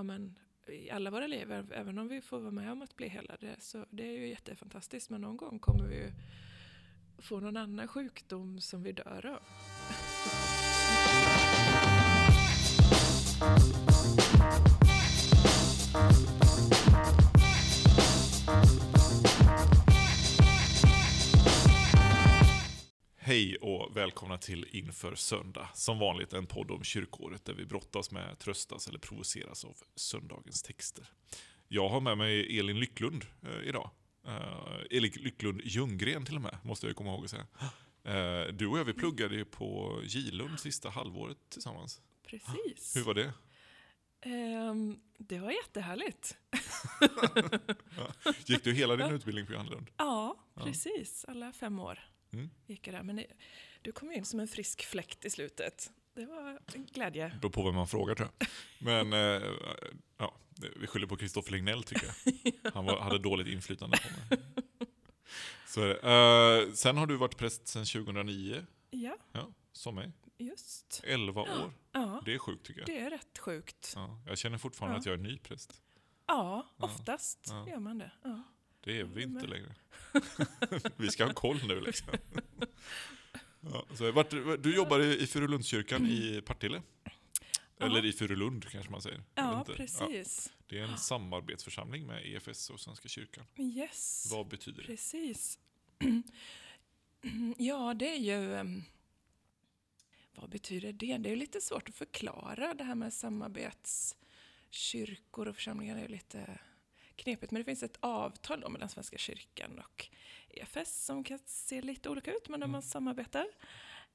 [0.00, 3.08] ja, men, i alla våra liv, även om vi får vara med om att bli
[3.08, 3.56] helade.
[3.58, 6.12] Så det är ju jättefantastiskt, men någon gång kommer vi ju
[7.18, 9.42] få någon annan sjukdom som vi dör av.
[23.30, 25.68] Hej och välkomna till Inför Söndag.
[25.74, 30.62] Som vanligt en podd om kyrkåret där vi brottas med, tröstas eller provoceras av söndagens
[30.62, 31.12] texter.
[31.68, 33.90] Jag har med mig Elin Lycklund eh, idag.
[34.26, 37.46] Eh, Elin Lycklund Ljunggren till och med, måste jag komma ihåg att säga.
[38.04, 42.00] Eh, du och jag vi pluggade ju på Gilund sista halvåret tillsammans.
[42.26, 42.96] Precis.
[42.96, 43.32] Hur var det?
[44.20, 46.36] Ehm, det var jättehärligt.
[48.46, 49.90] Gick du hela din utbildning på Johannelund?
[49.96, 50.36] Ja.
[50.54, 51.24] precis.
[51.28, 52.50] Alla fem år Mm.
[52.66, 53.02] där.
[53.02, 53.26] Men det,
[53.82, 55.90] du kom in som en frisk fläkt i slutet.
[56.14, 57.38] Det var en glädje.
[57.42, 58.48] Då på vem man frågar tror jag.
[58.78, 59.48] Men eh,
[60.18, 60.34] ja,
[60.76, 62.52] vi skyller på Kristoffer Lignell tycker jag.
[62.74, 64.44] Han var, hade dåligt inflytande på mig.
[65.66, 65.94] Så det.
[66.68, 70.12] Eh, sen har du varit präst sedan 2009, Ja, ja, som mig.
[70.38, 71.00] just.
[71.04, 71.72] 11 år.
[71.92, 72.88] Ja, Det är sjukt tycker jag.
[72.88, 73.92] det är rätt sjukt.
[73.96, 75.82] Ja, jag känner fortfarande att jag är ny präst.
[76.26, 78.10] Ja, oftast gör man det.
[78.82, 78.92] Ja.
[78.92, 79.50] Det är vi Jag inte med.
[79.50, 79.74] längre.
[80.96, 82.08] vi ska ha koll nu liksom.
[83.60, 84.30] Ja, så vart,
[84.62, 86.82] du jobbar i Furulundskyrkan i Partille.
[87.78, 89.22] Eller i Furulund kanske man säger.
[89.34, 90.52] Ja, precis.
[90.66, 93.44] Det är en samarbetsförsamling med EFS och Svenska kyrkan.
[93.56, 94.86] Yes, Vad betyder det?
[94.86, 95.58] precis.
[97.58, 98.54] Ja, det är ju...
[98.54, 98.82] em,
[100.34, 101.16] Vad betyder det?
[101.18, 102.74] Det är lite svårt att förklara.
[102.74, 106.58] Det här med samarbetskyrkor och församlingar är lite
[107.22, 107.52] knepigt.
[107.52, 110.08] Men det finns ett avtal då mellan Svenska kyrkan och
[110.48, 112.70] EFS som kan se lite olika ut, men Mm.
[112.70, 113.46] man samarbetar.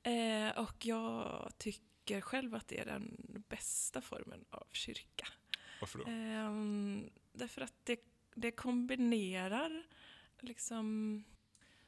[0.04, 3.18] Eh, och jag tycker själv att det är den
[3.50, 5.28] bästa formen av kyrka.
[5.80, 6.06] Varför då?
[6.08, 8.00] Ehm, därför att det,
[8.36, 9.84] det kombinerar
[10.40, 11.24] liksom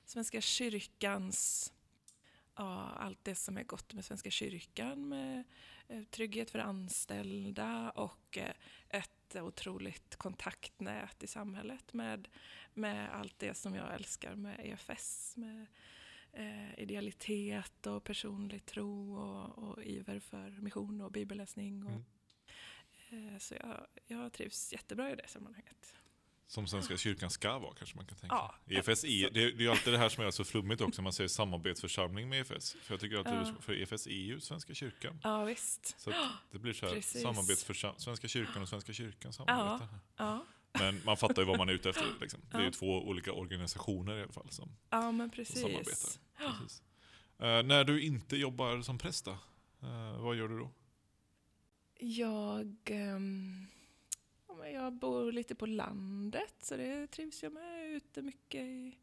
[0.05, 1.73] Svenska kyrkans,
[2.55, 5.45] ja, allt det som är gott med Svenska kyrkan med eh,
[6.09, 8.53] trygghet för anställda och eh,
[8.89, 12.27] ett otroligt kontaktnät i samhället med,
[12.73, 15.65] med allt det som jag älskar med EFS, med
[16.33, 21.85] eh, idealitet och personlig tro och, och iver för mission och bibelläsning.
[21.85, 21.91] Och,
[23.09, 23.33] Mm.
[23.33, 25.95] Eh, Så jag, jag trivs jättebra i det sammanhanget.
[26.49, 28.35] Som Svenska kyrkan ska vara kanske man kan tänka.
[28.35, 31.13] Ja, EFS så- det, det är alltid det här som är så flummigt också, man
[31.13, 32.75] säger samarbetsförsamling med EFS.
[32.81, 33.53] För jag tycker att Ja.
[33.61, 35.19] för EFS är ju Svenska kyrkan.
[35.23, 35.95] Ja, visst.
[35.99, 36.13] Så
[36.51, 37.21] det blir så här, Precis.
[37.21, 39.87] samarbetsförsamling, Svenska kyrkan och Svenska kyrkan samarbetar.
[40.17, 40.45] Ja,
[40.79, 42.05] Men man fattar ju vad man är ute efter.
[42.21, 42.41] Liksom.
[42.51, 42.71] Det är ju Ja.
[42.71, 45.61] två olika organisationer i alla fall som, ja men som precis.
[45.61, 45.91] samarbetar.
[46.59, 46.81] Precis.
[47.39, 49.31] Eh, när du inte jobbar som präst då?
[49.81, 50.71] Eh, vad gör du då?
[51.99, 53.19] Jag, ja,
[54.57, 57.91] men jag bor lite på landet så det trivs jag med.
[57.91, 58.97] Ute mycket i,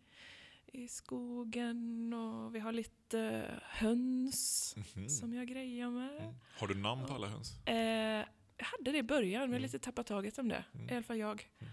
[0.67, 5.09] i skogen och vi har lite höns Mhm.
[5.09, 6.17] som jag grejer med.
[6.23, 6.35] Mm.
[6.59, 7.67] Har du namn på alla höns?
[7.67, 8.27] Eh,
[8.57, 9.63] jag hade det i början, men jag har Mm.
[9.63, 10.65] lite tappat taget om det.
[10.75, 10.89] Mm.
[10.89, 11.51] I alla fall jag.
[11.59, 11.73] Mm.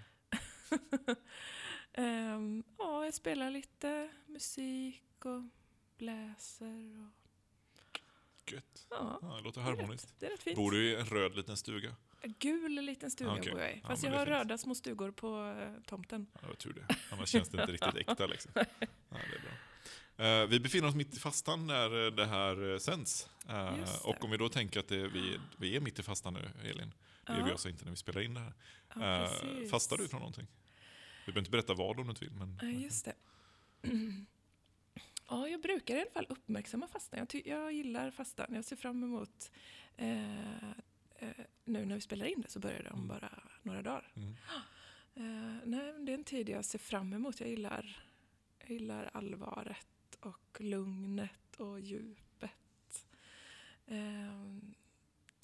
[1.93, 5.43] Ehm, ja, jag spelar lite musik och
[5.97, 7.07] läser.
[7.87, 8.01] Och,
[8.51, 8.87] Gött.
[8.89, 10.05] ja, Ja, det låter det är harmoniskt.
[10.07, 10.55] rätt- det är rätt fint.
[10.55, 11.95] Bor du i en röd liten stuga?
[12.23, 13.51] Gul liten stuga Okej.
[13.51, 13.79] bor jag i.
[13.83, 16.27] Ja, Fast men jag har är röda små stugor på eh, tomten.
[16.33, 16.95] Ja, det var tur det.
[17.11, 18.27] Annars känns det inte riktigt äkta.
[18.27, 18.51] Liksom.
[18.55, 18.65] Ja,
[19.09, 19.51] det är bra.
[20.25, 23.29] Eh, vi befinner oss mitt i fastan när eh, det här sänds.
[23.47, 23.87] Det.
[24.03, 26.93] och om vi då tänker att det, vi, vi är mitt i fastan nu, Elin.
[27.27, 28.53] Det gör vi alltså inte när vi spelar in det här.
[28.95, 29.29] ja,
[29.71, 30.47] fastar du från någonting?
[31.25, 32.33] Du behöver inte berätta vad om du inte vill.
[32.33, 33.13] Men, Ja, just det.
[35.27, 37.27] Ja, jag brukar i alla fall uppmärksamma fastan.
[37.31, 38.55] Jag, jag gillar fastan.
[38.55, 39.51] Jag ser fram emot...
[41.21, 43.07] Eh, nu när vi spelar in det så börjar det om Mm.
[43.07, 44.11] bara några dagar.
[44.15, 44.35] Mm.
[45.15, 47.39] Eh, nej, det är en tid jag ser fram emot.
[47.39, 48.03] Jag gillar,
[48.59, 53.07] jag gillar allvaret och lugnet och djupet.
[53.85, 54.57] Eh,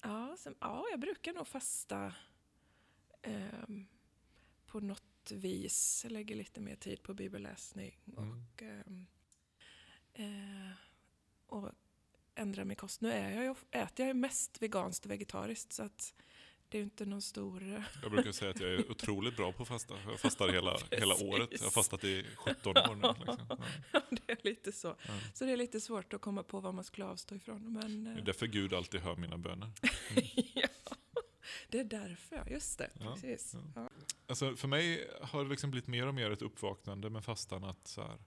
[0.02, 2.14] ja, sen, ja, jag brukar nog fasta
[4.66, 6.00] på något vis.
[6.04, 8.30] Jag lägger lite mer tid på bibelläsning Mm.
[8.30, 8.62] och,
[10.20, 10.70] eh,
[11.46, 11.72] och
[12.38, 13.00] ändrar min kost.
[13.00, 16.14] Nu är jag, ju- äter jag ju mest veganskt och vegetariskt så att
[16.68, 17.62] det är ju inte någon stor...
[17.74, 19.94] eh, Jag brukar säga att jag är otroligt bra på att fasta.
[20.06, 21.48] Jag fastar hela, hela året.
[21.52, 23.08] Jag har fastat i 17 år nu.
[23.26, 23.46] Liksom.
[23.92, 24.00] Ja.
[24.10, 24.88] det är lite så.
[25.06, 25.12] Ja.
[25.34, 27.72] Så det är lite svårt att komma på vad man skulle avstå ifrån.
[27.72, 29.70] Men, Det är eh, därför Gud alltid hör mina böner.
[30.54, 30.68] ja,
[31.68, 32.48] det är därför.
[32.50, 32.90] Just det.
[33.00, 33.54] Ja, Precis.
[34.26, 37.86] Alltså för mig har det liksom blivit mer och mer ett uppvaknande med fastan att
[37.86, 38.18] så här,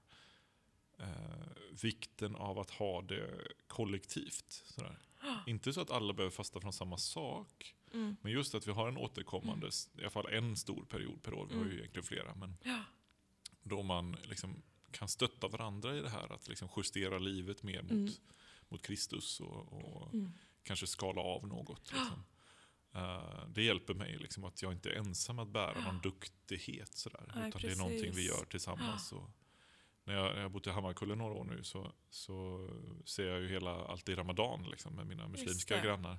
[1.01, 4.63] eh, vikten av att ha det kollektivt.
[4.65, 4.98] Så där.
[5.48, 8.15] Inte så att alla behöver fasta från samma sak, Mm.
[8.21, 9.68] Men just att vi har en återkommande,
[9.98, 11.77] i alla fall en stor period per år, vi har ju Mm.
[11.80, 12.83] egentligen flera, men Ja.
[13.63, 14.62] då man liksom
[14.92, 18.09] kan stötta varandra i det här, att liksom justera livet mer mot, Mm.
[18.69, 20.31] mot Kristus och, och Mm.
[20.63, 21.92] kanske skala av något.
[21.94, 22.24] Liksom.
[22.94, 26.94] Eh, det hjälper mig liksom, att jag inte är ensam att bära någon duktighet.
[26.98, 28.27] Sådär, Nej, utan det är någonting vi precis.
[28.27, 29.12] gör tillsammans.
[29.12, 29.30] Och
[30.12, 32.68] när jag, när jag har bott i Hammarkullen några år nu så, så
[33.06, 36.18] ser jag ju hela, alltid Ramadan liksom, med mina muslimska grannar.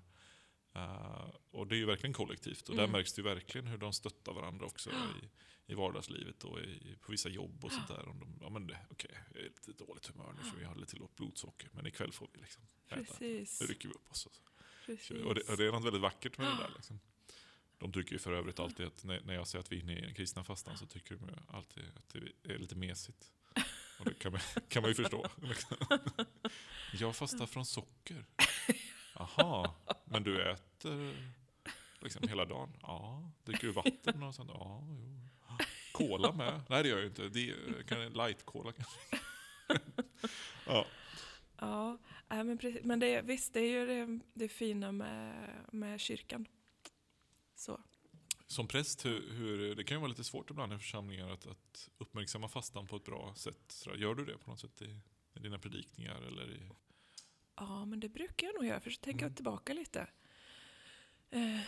[0.75, 2.69] Eh, och det är ju verkligen kollektivt.
[2.69, 2.87] Och Mm.
[2.87, 5.29] där märks det ju verkligen hur de stöttar varandra också i,
[5.73, 8.09] i vardagslivet och i, på vissa jobb och sånt där.
[8.09, 10.75] Om de, ja men det- okej, jag är lite dåligt humör nu för vi har
[10.75, 11.69] lite lågt blodsocker.
[11.73, 12.97] Men ikväll får vi liksom äta.
[12.97, 13.61] Precis.
[13.61, 14.27] Nu rycker vi upp oss.
[14.27, 15.15] Och så.
[15.25, 16.73] Och det, och det är något väldigt vackert med det där.
[16.75, 17.01] Liksom.
[17.79, 19.99] De tycker ju för övrigt alltid att när, när jag säger att vi är inne
[19.99, 22.09] i den kristna fastan så tycker de alltid att
[22.43, 23.33] det är lite mesigt.
[24.03, 25.27] Och det kan man, kan man ju förstå.
[26.93, 28.25] Jag fastar från socker.
[29.15, 31.17] Jaha, men du äter
[32.01, 32.77] liksom hela dagen?
[32.83, 33.31] Ja.
[33.45, 34.51] Dricker du vatten och sånt?
[34.55, 35.21] Ja, jo.
[35.93, 36.63] Cola med?
[36.69, 37.29] Nej det gör jag inte.
[37.29, 37.55] Det
[37.87, 39.19] kan light-cola kanske.
[40.67, 40.87] ja.
[41.59, 41.99] Ja,
[42.29, 42.85] men, precis.
[42.85, 46.47] men det, visst, det är ju det, det fina med, med kyrkan.
[47.55, 47.81] Så.
[48.53, 51.89] Som präst, hur, hur, det kan ju vara lite svårt ibland i församlingar att, att
[51.99, 53.87] uppmärksamma fastan på ett bra sätt.
[53.97, 54.99] Gör du det på något sätt i,
[55.35, 56.23] i dina predikningar?
[56.23, 56.63] Eller i,
[57.57, 59.31] Ja, men det brukar jag nog göra, för så tänker Mm.
[59.31, 60.07] jag tillbaka lite.
[61.31, 61.61] Eh,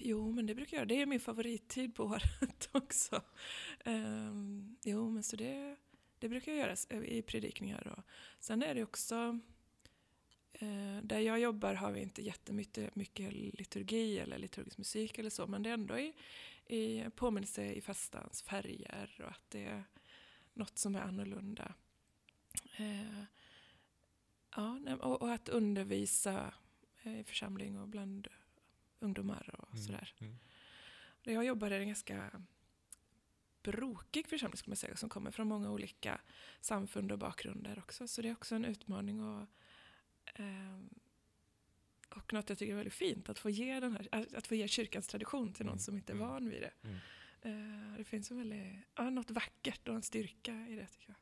[0.00, 0.88] jo, men det brukar jag göra.
[0.88, 3.22] Det är min favorittid på året också.
[3.84, 4.32] Eh,
[4.84, 5.76] jo, men så det,
[6.18, 6.58] det brukar jag
[6.90, 7.86] göra i predikningar.
[7.98, 8.04] Och
[8.40, 9.38] sen är det också,
[11.02, 15.62] där jag jobbar har vi inte jättemycket mycket liturgi eller liturgisk musik eller så, men
[15.62, 16.12] det är ändå i,
[16.66, 19.84] i påminnelse i fastans färger och att det är
[20.54, 21.74] något som är annorlunda.
[22.76, 23.22] Eh,
[24.56, 26.54] Ja, och, och att undervisa
[27.02, 28.28] eh, i församling och bland
[29.00, 30.14] ungdomar och Mm, sådär.
[30.20, 30.38] mm.
[31.22, 32.42] Där jag jobbar är en ganska
[33.62, 36.20] brokig församling skulle man säga, som kommer från många olika
[36.60, 38.08] samfund och bakgrunder också.
[38.08, 39.46] Så det är också en utmaning ehm,
[42.16, 44.68] och något jag tycker är väldigt fint, att få ge, den här, att få ge
[44.68, 46.72] kyrkans tradition till någon Mm, som inte är mm, van vid det.
[46.88, 46.98] mm.
[47.42, 51.16] Eh, det finns en väldigt, ja, något vackert och en styrka i det tycker jag.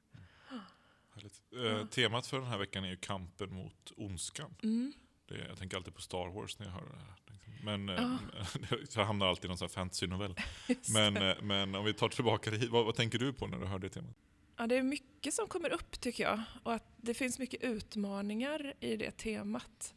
[0.53, 1.87] Eh, Ja.
[1.87, 4.55] Temat för den här veckan är ju kampen mot ondskan.
[4.63, 4.93] Mm.
[5.27, 7.15] Det, jag tänker alltid på Star Wars när jag hör det här.
[7.27, 7.53] liksom.
[7.65, 8.19] Men Ja.
[8.79, 10.35] eh, så jag hamnar alltid i någon fantasy-novell.
[10.95, 11.13] Men,
[11.47, 13.79] men om vi tar tillbaka det hit, vad, vad tänker du på när du hör
[13.79, 14.17] det temat?
[14.61, 16.43] Ja, det är mycket som kommer upp tycker jag.
[16.63, 19.95] Och att det finns mycket utmaningar i det temat.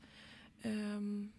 [0.62, 1.32] Ehm,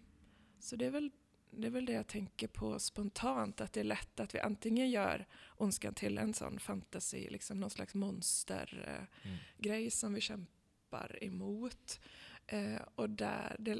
[0.59, 1.11] så det är, väl,
[1.51, 3.61] det är väl det jag tänker på spontant.
[3.61, 5.25] Att det är lätt att vi antingen gör
[5.57, 9.37] ondskan till en sån fantasy, liksom någon slags monstergrej Mm.
[9.57, 11.99] grej som vi kämpar emot.
[12.47, 13.71] Eh, och där det,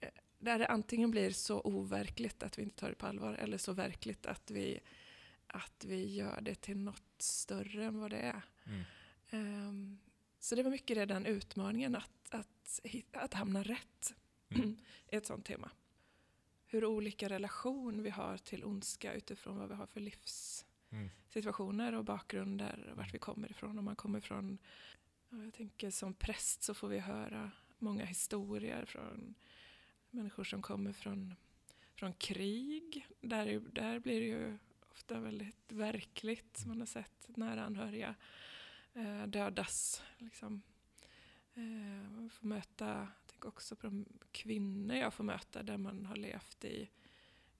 [0.00, 3.58] eh, där det antingen blir så overkligt att vi inte tar det på allvar eller
[3.58, 4.80] så verkligt att vi,
[5.52, 8.42] att vi gör det till något större än vad det är.
[8.66, 8.82] Mm.
[9.30, 9.98] Ehm,
[10.38, 14.14] så det var mycket det, den utmaningen att, att, hitta, att hamna rätt
[14.54, 14.76] Mm.
[15.12, 15.70] i ett sånt tema.
[16.66, 21.98] Hur olika relation vi har till ondska utifrån vad vi har för livssituationer Mm.
[21.98, 23.78] och bakgrunder och vart vi kommer ifrån.
[23.78, 24.58] Om man kommer från,
[25.30, 29.34] ja, jag tänker som präst så får vi höra många historier från
[30.10, 31.34] människor som kommer från,
[31.94, 33.06] från krig.
[33.20, 34.58] Där, är- där blir det ju
[35.02, 36.64] ofta väldigt verkligt.
[36.66, 38.14] Man har sett nära anhöriga
[38.94, 40.02] eh, dödas.
[40.18, 40.62] Liksom.
[41.54, 46.06] Eh, man får möta, jag tänker också på de kvinnor jag får möta där man
[46.06, 46.88] har levt i,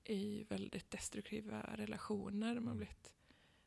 [0.05, 2.55] i väldigt destruktiva relationer.
[2.55, 2.76] Man har Mm.
[2.76, 3.12] blivit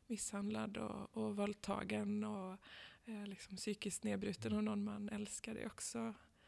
[0.06, 2.56] misshandlad och, och våldtagen och
[3.04, 5.54] eh, liksom psykiskt nedbruten av någon man älskar.
[5.54, 5.98] Det också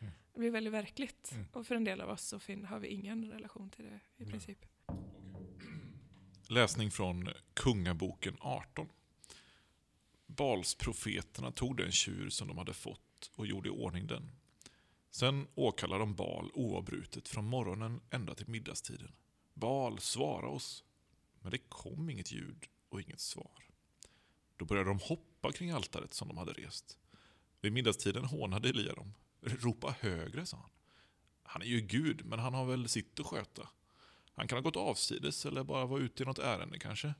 [0.01, 0.13] Mm.
[0.33, 1.31] det blir väldigt verkligt.
[1.33, 1.47] Mm.
[1.53, 2.37] Och för en del av oss så
[2.67, 4.67] har vi ingen relation till det i princip.
[6.51, 8.89] Läsning från Kungaboken 18.
[10.27, 14.31] Balsprofeterna tog den tjur som de hade fått och gjorde i ordning den.
[15.11, 19.13] Sen åkallade de Bal oavbrutet från morgonen ända till middagstiden.
[19.55, 20.85] Bal, svara oss.
[21.41, 23.65] Men det kom inget ljud och inget svar.
[24.57, 26.99] Då började de hoppa kring altaret som de hade rest.
[27.61, 29.15] Vid middagstiden hånade Elia dem.
[29.41, 30.71] Ropa högre, sa han.
[31.43, 33.69] Han är ju Gud, men han har väl sitt att sköta.
[34.39, 37.15] Han kan ha gått avsides eller bara vara ute i något ärende kanske.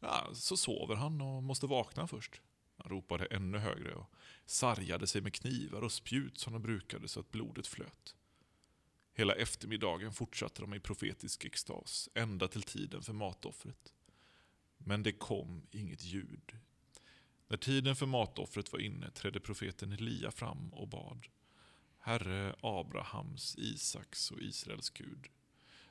[0.00, 2.40] Ja, så sover han och måste vakna först.
[2.76, 4.10] Han ropade ännu högre och
[4.46, 8.16] sargade sig med knivar och spjut som de brukade så att blodet flöt.
[9.14, 13.92] Hela eftermiddagen fortsatte de i profetisk extas, ända till tiden för matoffret.
[14.78, 16.56] Men det kom inget ljud.
[17.48, 21.26] När tiden för matoffret var inne trädde profeten Elia fram och bad.
[21.98, 25.28] Herre Abrahams, Isaks och Israels Gud.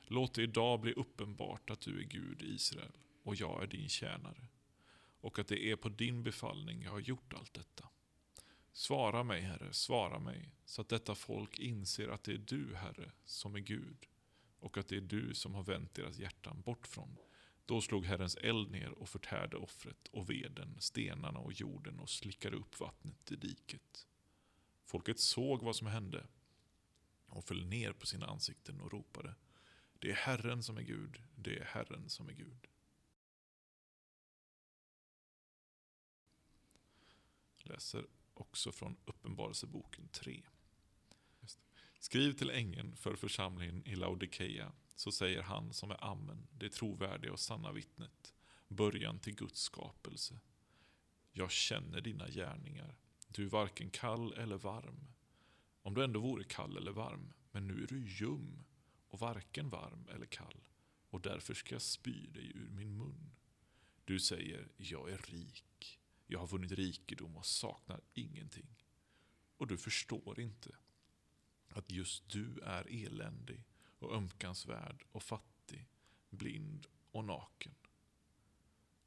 [0.08, 3.88] Låt det idag bli uppenbart att du är Gud i Israel och jag är din
[3.88, 4.48] tjänare
[5.20, 7.88] och att det är på din befallning jag har gjort allt detta.
[8.72, 13.12] Svara mig, Herre, svara mig, så att detta folk inser att det är du, Herre,
[13.24, 14.06] som är Gud
[14.60, 17.16] och att det är du som har vänt deras hjärtan bort från.
[17.66, 22.56] Då slog Herrens eld ner och förtärde offret och veden, stenarna och jorden och slickade
[22.56, 24.06] upp vattnet i diket.
[24.84, 26.26] Folket såg vad som hände
[27.26, 29.34] och föll ner på sina ansikten och ropade.
[29.98, 32.66] Det är Herren som är Gud, det är Herren som är Gud.
[37.58, 40.42] Läser också från Uppenbarelseboken 3.
[41.98, 47.32] Skriv till ängeln för församlingen i Laodikeia, så säger han som är Amen, det trovärdiga
[47.32, 48.34] och sanna vittnet,
[48.68, 50.40] början till Guds skapelse.
[51.32, 52.96] Jag känner dina gärningar.
[53.28, 55.12] Du är varken kall eller varm.
[55.82, 58.64] Om du ändå vore kall eller varm, men nu är du ljum
[59.16, 60.60] och varken varm eller kall,
[61.10, 63.30] och därför ska jag spy dig ur min mun.
[64.04, 68.76] Du säger, jag är rik, jag har vunnit rikedom och saknar ingenting.
[69.56, 70.76] Och du förstår inte
[71.68, 73.64] att just du är eländig
[73.98, 75.86] och ömkansvärd och fattig,
[76.30, 77.74] blind och naken.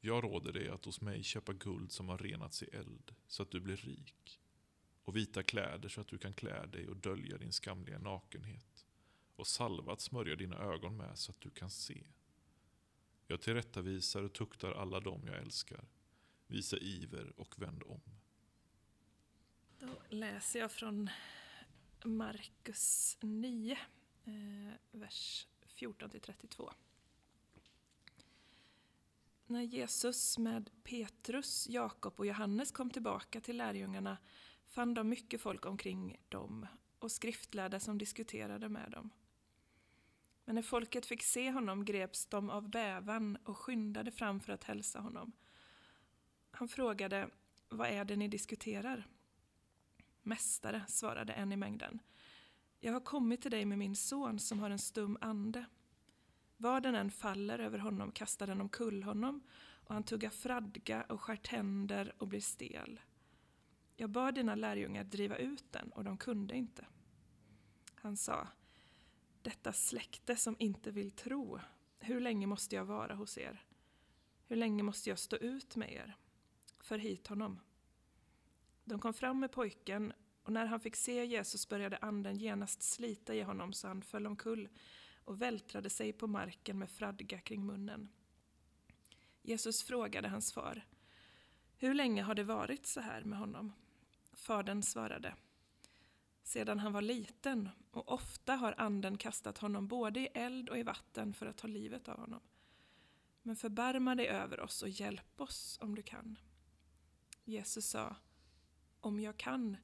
[0.00, 3.50] Jag råder dig att hos mig köpa guld som har renats i eld, så att
[3.50, 4.40] du blir rik,
[5.04, 8.69] och vita kläder så att du kan klä dig och dölja din skamliga nakenhet,
[9.40, 12.02] och salva att smörja dina ögon med så att du kan se.
[13.26, 15.84] Jag tillrättavisar och tuktar alla dem jag älskar.
[16.46, 18.00] Visa iver och vänd om.
[19.78, 21.10] Då läser jag från
[22.04, 23.78] Markus 9,
[24.24, 26.72] eh, vers 14-32.
[29.46, 34.18] När Jesus med Petrus, Jakob och Johannes kom tillbaka till lärjungarna
[34.64, 36.66] fann de mycket folk omkring dem
[36.98, 39.10] och skriftlärda som diskuterade med dem.
[40.50, 44.64] Men när folket fick se honom greps de av bävan och skyndade fram för att
[44.64, 45.32] hälsa honom.
[46.50, 47.30] Han frågade,
[47.68, 49.08] vad är det ni diskuterar?
[50.22, 51.98] Mästare, svarade en i mängden.
[52.80, 55.64] Jag har kommit till dig med min son som har en stum ande.
[56.56, 59.42] Var den än faller över honom kastar den omkull honom
[59.84, 63.00] och han tuggar fradga och skär tänder och blir stel.
[63.96, 66.86] Jag bad dina lärjungar driva ut den och de kunde inte.
[67.94, 68.48] Han sa,
[69.42, 71.60] detta släkte som inte vill tro,
[71.98, 73.64] hur länge måste jag vara hos er?
[74.46, 76.16] Hur länge måste jag stå ut med er?
[76.80, 77.60] För hit honom.
[78.84, 83.34] De kom fram med pojken och när han fick se Jesus började anden genast slita
[83.34, 84.68] i honom så han föll omkull
[85.24, 88.08] och vältrade sig på marken med fradga kring munnen.
[89.42, 90.86] Jesus frågade hans far,
[91.76, 93.72] hur länge har det varit så här med honom?
[94.32, 95.34] Fadern svarade,
[96.50, 100.82] sedan han var liten och ofta har anden kastat honom både i eld och i
[100.82, 102.40] vatten för att ta livet av honom.
[103.42, 106.38] Men förbarma dig över oss och hjälp oss om du kan.
[107.44, 108.16] Jesus sa,
[109.00, 109.76] om jag kan.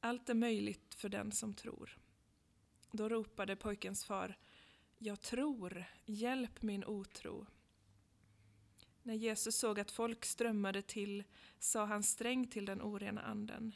[0.00, 1.98] Allt är möjligt för den som tror.
[2.90, 4.38] Då ropade pojkens far,
[4.98, 7.46] jag tror, hjälp min otro.
[9.02, 11.24] När Jesus såg att folk strömmade till
[11.58, 13.74] sa han strängt till den orena anden.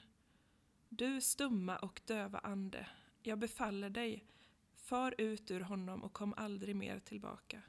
[0.96, 2.86] Du stumma och döva ande,
[3.22, 4.24] jag befaller dig,
[4.74, 7.62] far ut ur honom och kom aldrig mer tillbaka.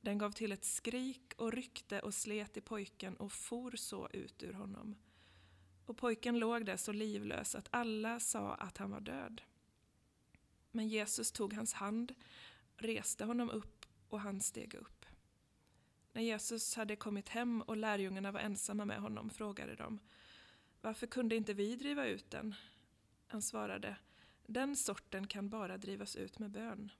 [0.00, 4.42] Den gav till ett skrik och ryckte och slet i pojken och for så ut
[4.42, 4.96] ur honom.
[5.86, 9.42] Och pojken låg där så livlös att alla sa att han var död.
[10.70, 12.14] Men Jesus tog hans hand,
[12.76, 15.06] reste honom upp och han steg upp.
[16.12, 20.00] När Jesus hade kommit hem och lärjungarna var ensamma med honom frågade de
[20.80, 22.54] varför kunde inte vi driva ut den?
[23.26, 23.96] Han svarade
[24.46, 26.92] Den sorten kan bara drivas ut med bön.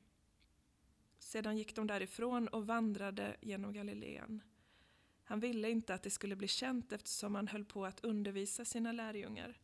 [1.19, 4.43] Sedan gick de därifrån och vandrade genom Galileen.
[5.25, 8.93] Han ville inte att det skulle bli känt eftersom han höll på att undervisa sina
[8.93, 9.61] lärjungar.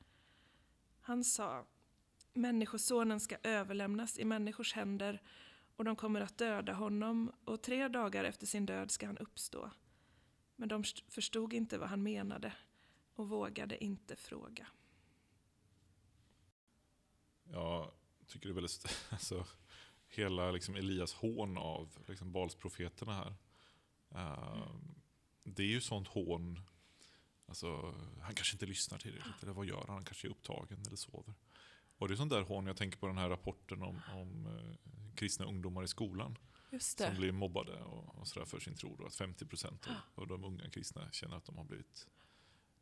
[1.00, 1.66] Han sa,
[2.32, 5.22] Människosonen ska överlämnas i människors händer
[5.76, 9.70] och de kommer att döda honom och tre dagar efter sin död ska han uppstå.
[10.56, 12.52] Men de förstod inte vad han menade
[13.14, 14.66] och vågade inte fråga.
[17.44, 17.90] Jag
[18.26, 19.06] tycker det är väldigt...
[19.10, 19.46] Alltså,
[20.08, 23.34] hela liksom Elias hån av liksom Balsprofeterna här.
[24.14, 24.76] Uh,
[25.44, 26.60] det är ju sånt hån.
[27.46, 29.42] Alltså, han kanske inte lyssnar tillräckligt.
[29.42, 29.88] Eller vad gör han?
[29.88, 31.34] Han kanske är upptagen eller sover.
[31.98, 35.14] Och det är sånt där hån, jag tänker på den här rapporten om, om eh,
[35.14, 36.38] kristna ungdomar i skolan.
[37.08, 38.96] Som blir mobbade och, och sådär för sin tro.
[38.96, 42.06] Då, att 50% av, av de unga kristna känner att de har blivit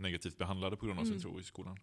[0.03, 1.23] negativt behandlade på grund av sin mm.
[1.23, 1.79] tro i skolan.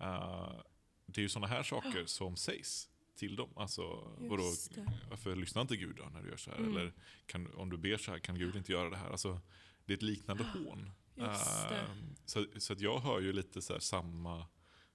[0.00, 0.60] Uh,
[1.06, 3.50] det är ju sådana här saker som sägs till dem.
[3.56, 3.82] Alltså,
[4.20, 6.58] Just vadå, varför lyssnar inte Gud då när du gör så här?
[6.58, 6.70] Mm.
[6.70, 6.92] Eller
[7.26, 9.10] kan, om du ber så här, kan Gud inte göra det här?
[9.10, 9.40] Alltså,
[9.84, 10.90] det är ett liknande hån.
[11.14, 11.70] Just.
[11.70, 14.46] Ehm, så, så att jag hör ju lite så samma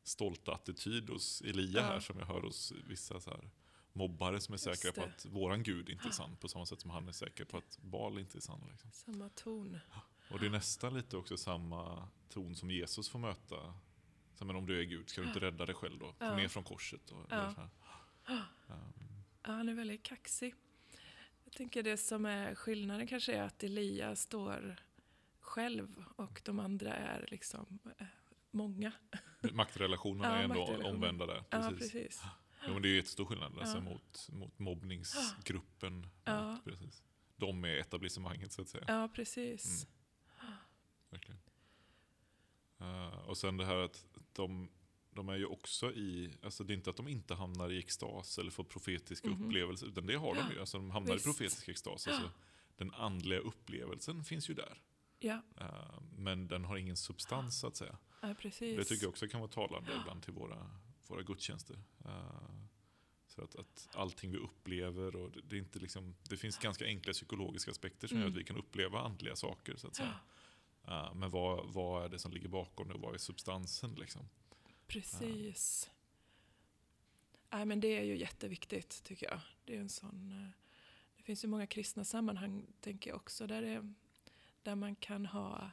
[0.04, 1.88] stolta attityd hos Elia Ja.
[1.88, 3.50] här som jag hör hos vissa så här
[3.94, 5.08] mobbare som är säkra på det.
[5.08, 7.78] att våran Gud inte är sann på samma sätt som han är säker på att
[7.82, 8.68] Baal inte är sann.
[8.72, 8.92] Liksom.
[8.92, 9.80] Samma ton.
[10.32, 13.74] Och det är nästan lite också samma ton som Jesus får möta.
[14.34, 16.06] Så, men om du är Gud, ska du inte rädda dig själv då?
[16.06, 16.36] Kom Ja.
[16.36, 17.12] ner från korset.
[17.12, 17.54] Och, Ja.
[17.56, 17.62] så.
[18.32, 18.40] Ehm,
[19.48, 20.56] Ja, han är väldigt kaxig.
[21.44, 24.76] Jag tänker det som är skillnaden kanske är att Elia står
[25.40, 28.08] själv och de andra är liksom eh,
[28.52, 28.92] många.
[29.52, 30.96] Maktrelationerna Ja, är ändå maktrelationer.
[30.96, 31.44] omvända där.
[31.50, 31.92] Ja, Precis.
[31.92, 32.24] precis.
[32.68, 33.82] Jo, men det är ju jättestor skillnad alltså, Ja.
[33.84, 36.08] mot, mot mobbningsgruppen.
[36.24, 36.52] Ja.
[36.52, 37.04] Mot, precis.
[37.36, 38.84] De är etablissemanget så att säga.
[38.88, 39.88] Ja, precis.
[41.10, 41.40] Verkligen.
[42.80, 44.70] Eh, och sen det här att de,
[45.12, 48.38] de är ju också i, alltså det är inte att de inte hamnar i extas
[48.38, 49.46] eller får profetiska Mhm.
[49.46, 50.60] upplevelser, utan det har de ju.
[50.60, 51.26] Alltså de hamnar Visst.
[51.26, 52.08] i profetisk extas.
[52.08, 52.32] Alltså,
[52.78, 54.82] den andliga upplevelsen finns ju där.
[55.20, 57.98] Ja, Eh, men den har ingen substans så att säga.
[58.22, 58.36] ja.
[58.60, 60.70] Det tycker jag också kan vara talande ibland till våra,
[61.08, 61.80] våra gudstjänster.
[62.06, 62.56] Eh,
[63.28, 66.86] så att, att allting vi upplever, och det, det, är inte liksom, det finns ganska
[66.86, 68.34] enkla psykologiska aspekter som gör Mm.
[68.34, 69.76] att vi kan uppleva andliga saker.
[69.78, 70.20] så att säga.
[70.88, 73.94] Eh, men vad, vad är det som ligger bakom det och vad är substansen?
[73.96, 74.22] Liksom?
[74.88, 75.90] Precis.
[77.52, 79.40] Nej, men det är ju jätteviktigt tycker jag.
[79.66, 80.32] Det är en sån...
[80.32, 80.50] eh,
[81.18, 83.94] Det finns ju många kristna sammanhang, tänker jag också, där, det,
[84.64, 85.72] där man kan ha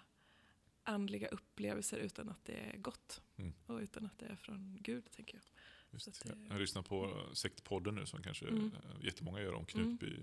[0.84, 3.22] andliga upplevelser utan att det är gott.
[3.36, 3.52] Mm.
[3.66, 5.42] Och utan att det är från Gud, tänker jag.
[5.90, 8.70] Just, att jag, lyssnar på sektpodden nu som kanske Mm.
[9.02, 10.18] jättemånga gör om Knutby.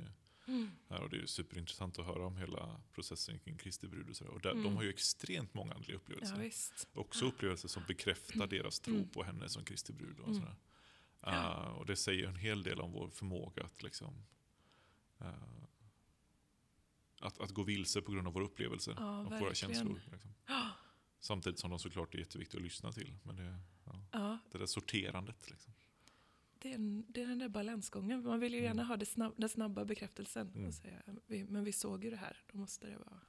[0.89, 4.09] Här, och det är superintressant att höra om hela processen kring Kristi brud.
[4.09, 4.75] Och, så och där, de Mm.
[4.75, 6.51] har ju extremt många andliga upplevelser.
[6.93, 7.01] Ja.
[7.01, 9.09] Också upplevelser som bekräftar deras tro Mm.
[9.09, 10.19] på henne som Kristi brud.
[10.19, 10.39] Och, Mm.
[10.39, 10.55] sådär.
[11.21, 11.29] Ja.
[11.31, 14.25] Ah, och det säger en hel del om vår förmåga att, liksom,
[15.17, 15.33] ah,
[17.19, 19.55] att, att gå vilse på grund av våra upplevelser Ja, och våra verkligen.
[19.75, 20.01] känslor.
[20.11, 20.33] Liksom.
[21.19, 23.17] Samtidigt som de såklart är jätteviktiga att lyssna till.
[23.23, 25.49] Men det, ja, Ja, det där sorterandet.
[25.49, 25.73] Liksom.
[26.59, 28.23] Det är, en, det är den där balansgången.
[28.23, 28.99] Man vill ju gärna Mm.
[28.99, 30.51] ha snabb, den snabba bekräftelsen.
[30.55, 30.67] Mm.
[30.67, 33.19] Och säga, vi, men vi såg ju det här, då måste det vara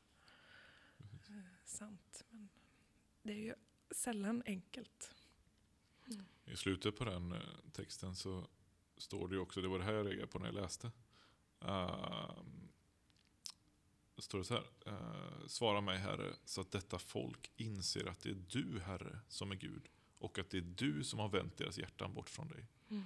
[1.29, 2.25] eh, sant.
[2.31, 2.49] Men
[3.23, 3.55] det är ju
[3.91, 5.15] sällan enkelt.
[6.45, 7.39] I slutet på den eh,
[7.73, 8.49] texten så
[8.97, 10.91] står det ju också, det var det här jag reagerade på när jag läste.
[14.15, 14.65] Då står det så här.
[14.87, 19.51] Uh, Svara mig Herre, så att detta folk inser att det är du Herre som
[19.51, 19.89] är Gud
[20.19, 22.67] och att det är du som har vänt deras hjärtan bort från dig.
[22.91, 23.05] Mm.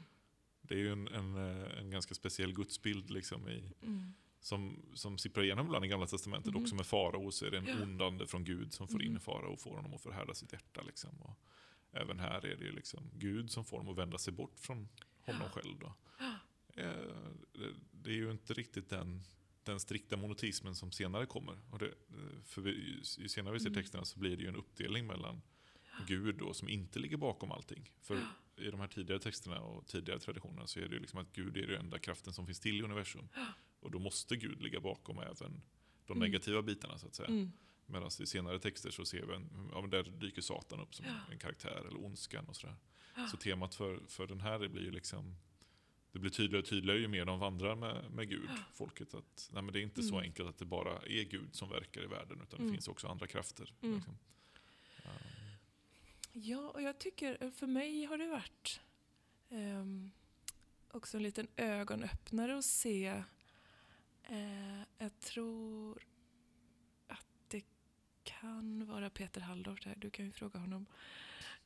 [0.68, 4.12] Det är ju en, en, eh, en ganska speciell gudsbild liksom i, Mm.
[4.40, 6.53] som, som sipprar igenom ibland i Gamla Testamentet.
[6.55, 6.62] Mhm.
[6.62, 7.83] Också med farao så är det en Ja.
[7.83, 9.20] ond ande från Gud som får in Mhm.
[9.20, 10.83] farao och får honom att förhärda sitt hjärta.
[10.87, 11.22] Liksom.
[11.22, 11.38] Och
[11.92, 14.88] även här är det liksom Gud som får honom att vända sig bort från
[15.20, 15.48] honom Ja.
[15.62, 15.79] själv.
[15.81, 15.94] Då.
[16.77, 16.92] Eh,
[17.92, 19.22] det, är ju inte riktigt den,
[19.62, 21.59] den strikta monoteismen som senare kommer.
[21.70, 23.83] Och det, eh, för vi, ju, ju senare vi ser Mm.
[23.83, 25.42] texterna så blir det ju en uppdelning mellan
[26.07, 27.90] Gud då, som inte ligger bakom allting.
[28.00, 31.33] För i de här tidigare texterna och tidigare traditionerna så är det ju liksom att
[31.33, 33.29] Gud är den enda kraften som finns till i universum.
[33.81, 35.62] Och då måste Gud ligga bakom även
[36.07, 36.19] de Mm.
[36.31, 37.29] negativa bitarna så att säga.
[37.29, 37.53] Mm.
[37.87, 41.12] Medan i senare texter så ser vi en, ja, där dyker Satan upp som Ja.
[41.33, 42.77] en karaktär, eller ondskan och sådär.
[43.17, 43.27] Ja.
[43.27, 45.37] Så temat för, för den här det blir ju liksom
[46.12, 49.14] det blir tydligare och tydligare ju mer de vandrar med, med Gud, folket.
[49.14, 50.21] Att, nej, men det är inte så Mm.
[50.29, 52.73] enkelt att det bara är Gud som verkar i världen, utan det Mm.
[52.75, 53.73] finns också andra krafter.
[53.83, 53.95] Mm.
[53.97, 54.19] Liksom.
[55.05, 55.11] Um,
[56.37, 58.81] Ja, och jag tycker, för mig har det varit
[59.51, 60.11] ehm,
[60.90, 63.23] också en liten ögonöppnare att se.
[64.23, 66.03] Eh, jag tror
[67.07, 67.64] att det
[68.23, 70.87] kan vara Peter Halldorf där, du kan ju fråga honom.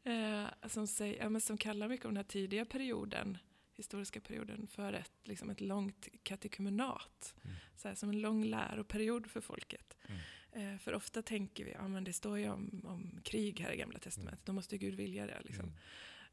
[0.04, 3.38] Eh, som, säger, ja, men som kallar mycket om den här tidiga perioden,
[3.74, 7.35] historiska perioden, för ett, liksom ett långt katekumenat.
[7.44, 7.57] Mm.
[7.76, 9.96] Så här, som en lång läroperiod för folket.
[10.09, 10.20] Mm.
[10.52, 13.76] Eh, för ofta tänker vi, ja men det står ju om, om krig här i
[13.76, 15.40] Gamla Testamentet, då måste ju Gud vilja det.
[15.44, 15.64] Liksom.
[15.64, 15.78] mm.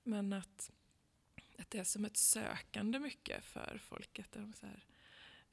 [0.04, 0.72] Men att,
[1.58, 4.32] att det är som ett sökande mycket för folket.
[4.32, 4.86] De så här,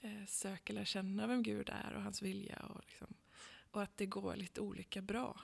[0.01, 2.59] eh, söker lära känna vem Gud är och hans vilja.
[2.59, 3.15] Och, liksom,
[3.71, 5.41] och att det går lite olika bra.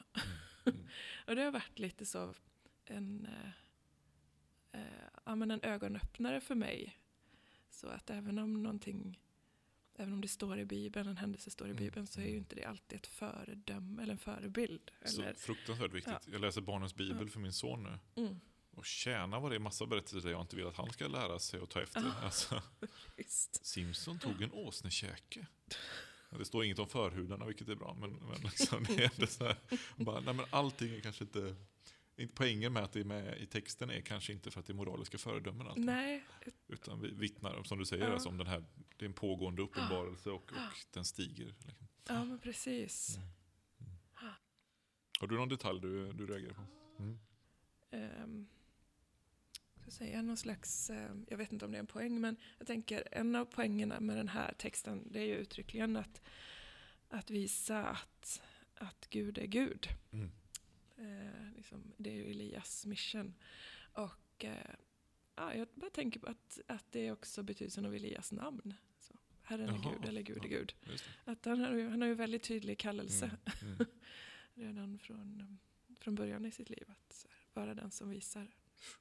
[0.66, 0.78] Mm.
[1.26, 2.34] och det har varit lite så
[2.84, 6.98] en, eh, eh, ja, men en ögonöppnare för mig.
[7.70, 9.18] Så att även om någonting
[10.00, 11.84] Även om det står i Bibeln, en händelse står i Mm.
[11.84, 14.90] Bibeln, så är ju inte det alltid ett föredöme eller en förebild.
[15.04, 16.28] Så Eller, fruktansvärt viktigt.
[16.32, 18.22] Jag läser Barnens Bibel för min son nu.
[18.22, 21.08] mm, Och tjäna vad det är massa berättelser där jag inte vill att han ska
[21.08, 22.00] lära sig och ta efter.
[22.00, 22.24] Ah.
[22.24, 22.62] Alltså.
[23.62, 25.46] Simpson tog en åsnekäke.
[26.30, 27.94] Ja, Det står inget om förhudarna, vilket är bra.
[28.00, 29.56] Men, men liksom, det är ändå så här,
[29.96, 31.54] bara, nej, men allting är kanske inte
[32.26, 34.74] poängen med att det är med i texten är kanske inte för att det är
[34.74, 35.84] moraliska föredömen alltid.
[35.84, 36.24] Nej,
[36.68, 38.12] Utan vi vittnar, om, som du säger, Ja.
[38.12, 38.64] alltså, om den här,
[38.96, 41.46] det är en pågående uppenbarelse och, och den stiger.
[41.46, 41.86] Liksom.
[42.08, 43.16] ja men precis.
[43.16, 43.28] Mm.
[45.20, 46.62] Har du någon detalj du, du reagerar på?
[47.96, 48.48] um,
[49.92, 52.66] ska säga, någon slags, eh, jag vet inte om det är en poäng, men jag
[52.66, 56.20] tänker en av poängerna med den här texten det är ju uttryckligen att,
[57.08, 58.42] att visa att,
[58.74, 59.88] att Gud är Gud.
[60.12, 60.30] Mm.
[60.98, 63.34] Eh, liksom, det är ju Elias mission.
[63.92, 64.74] Och eh,
[65.34, 68.74] ja, jag bara tänker på att, att det är också betydelsen av Elias namn.
[68.98, 70.48] Så, Herren är Jaha, Gud eller Gud är.
[70.48, 70.74] Gud.
[71.24, 73.30] Att han, har ju, han har ju väldigt tydlig kallelse
[73.62, 73.74] Mm.
[73.74, 73.86] Mm.
[74.54, 75.58] redan från,
[76.00, 76.84] från början i sitt liv.
[76.88, 78.54] Att här, vara den som visar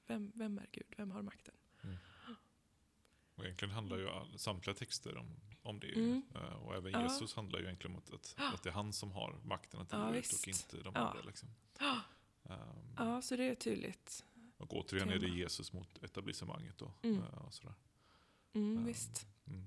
[0.07, 1.55] vem, vem är Gud, vem har makten.
[3.37, 5.91] Och egentligen handlar ju all, samtliga texter om, om det.
[5.95, 6.21] Mm.
[6.35, 7.03] Eh, Och även Ja.
[7.03, 10.15] Jesus handlar ju egentligen om att, att, det är han som har makten att Ja,
[10.15, 11.01] ut och inte de Ja.
[11.01, 11.21] andra.
[11.21, 11.49] Liksom.
[11.79, 12.01] Ja,
[12.49, 14.25] Ehm, ja så det är tydligt.
[14.57, 15.27] Och återigen är det.
[15.27, 16.77] Jesus mot etablissemanget.
[16.77, 17.17] Då, Mm.
[17.23, 17.73] eh, och sådär.
[18.53, 19.27] Mm, Ehm, visst.
[19.47, 19.63] Mm.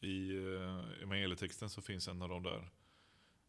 [0.00, 2.70] I uh, evangelietexten så finns en av de där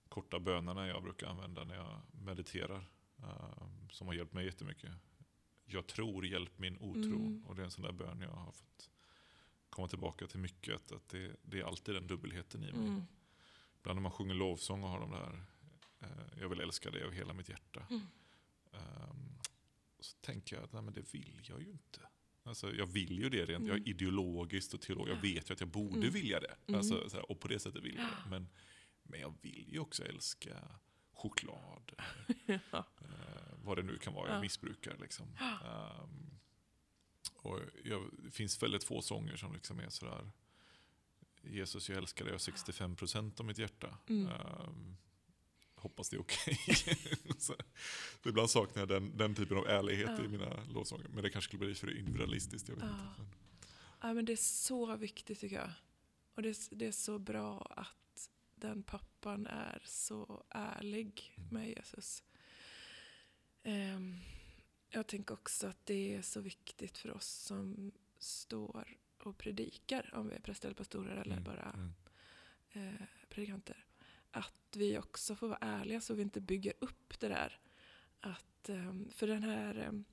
[0.10, 2.90] korta bönerna jag brukar använda när jag mediterar.
[3.18, 4.92] ehm, som har hjälpt mig jättemycket.
[5.66, 7.16] Jag tror, hjälp min otro.
[7.16, 7.44] Mm.
[7.48, 8.90] Och det är en sån där bön jag har fått
[9.70, 10.76] komma tillbaka till mycket.
[10.76, 12.88] Att, att det, det är alltid den dubbelheten i mig.
[12.88, 13.02] Mm.
[13.80, 15.44] Ibland när man sjunger lovsång och har de där,
[16.00, 17.88] eh, jag vill älska dig av hela mitt hjärta.
[17.90, 18.02] Mm.
[18.72, 19.40] Ehm,
[20.00, 22.00] så tänker jag att nej, men det vill jag ju inte.
[22.44, 23.84] Alltså, jag vill ju det rent jag Mm.
[23.84, 25.16] är ideologiskt och teologiskt.
[25.24, 26.10] Jag vet ju att jag borde Mm.
[26.12, 26.56] vilja det.
[26.68, 26.78] Mm.
[26.78, 28.30] Alltså, så här, och på det sättet vill jag det.
[28.30, 28.48] Men,
[29.04, 30.80] men jag vill ju också älska
[31.14, 31.92] choklad.
[32.72, 32.86] Ja.
[33.64, 34.42] Vad det nu kan vara jag Ja.
[34.42, 34.98] missbrukar.
[35.02, 35.28] Liksom.
[35.42, 36.30] Ehm,
[37.36, 40.32] och jag, det finns väldigt få sånger som liksom är sådär
[41.42, 43.98] Jesus jag älskar dig av 65% av mitt hjärta.
[44.10, 44.28] Mm.
[44.28, 44.96] Ehm,
[45.76, 46.58] hoppas det är okej.
[47.38, 47.56] Så
[48.26, 50.26] ibland saknar jag den, den typen av ärlighet Ja.
[50.26, 51.08] i mina lovsånger.
[51.08, 52.70] Men det kanske skulle bli för individualistiskt.
[52.70, 52.90] Jag vet Ja.
[52.90, 53.22] inte.
[53.22, 53.28] Men,
[54.02, 55.70] Ja, men det är så viktigt tycker jag.
[56.36, 61.50] Och det, är- det är så bra att den pappan är så ärlig Mm.
[61.50, 62.24] med Jesus.
[63.64, 64.20] Ehm,
[64.90, 70.30] jag tänker också att det är så viktigt för oss som står och predikar, om
[70.30, 71.94] vi är präster eller pastorer eller mm, bara mm,
[72.72, 73.86] eh, predikanter.
[74.32, 77.60] Att vi också får vara ärliga så vi inte bygger upp det där.
[78.20, 80.04] Att, ehm, för den här, ehm,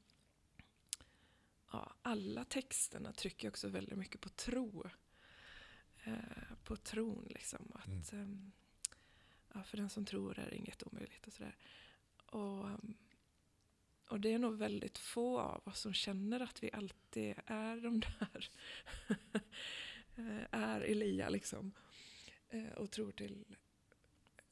[1.73, 4.91] ja, alla texterna trycker också väldigt mycket på tro.
[6.05, 6.15] Eh,
[6.65, 7.73] på tron liksom.
[7.75, 8.53] Att, ehm,
[9.53, 11.57] ja, för den som tror är inget omöjligt och sådär.
[12.27, 12.69] Och,
[14.11, 18.01] och det är nog väldigt få av oss som känner att vi alltid är de
[18.01, 18.51] där.
[20.16, 21.73] eh, är Elia liksom.
[22.49, 23.44] Eh, och tror till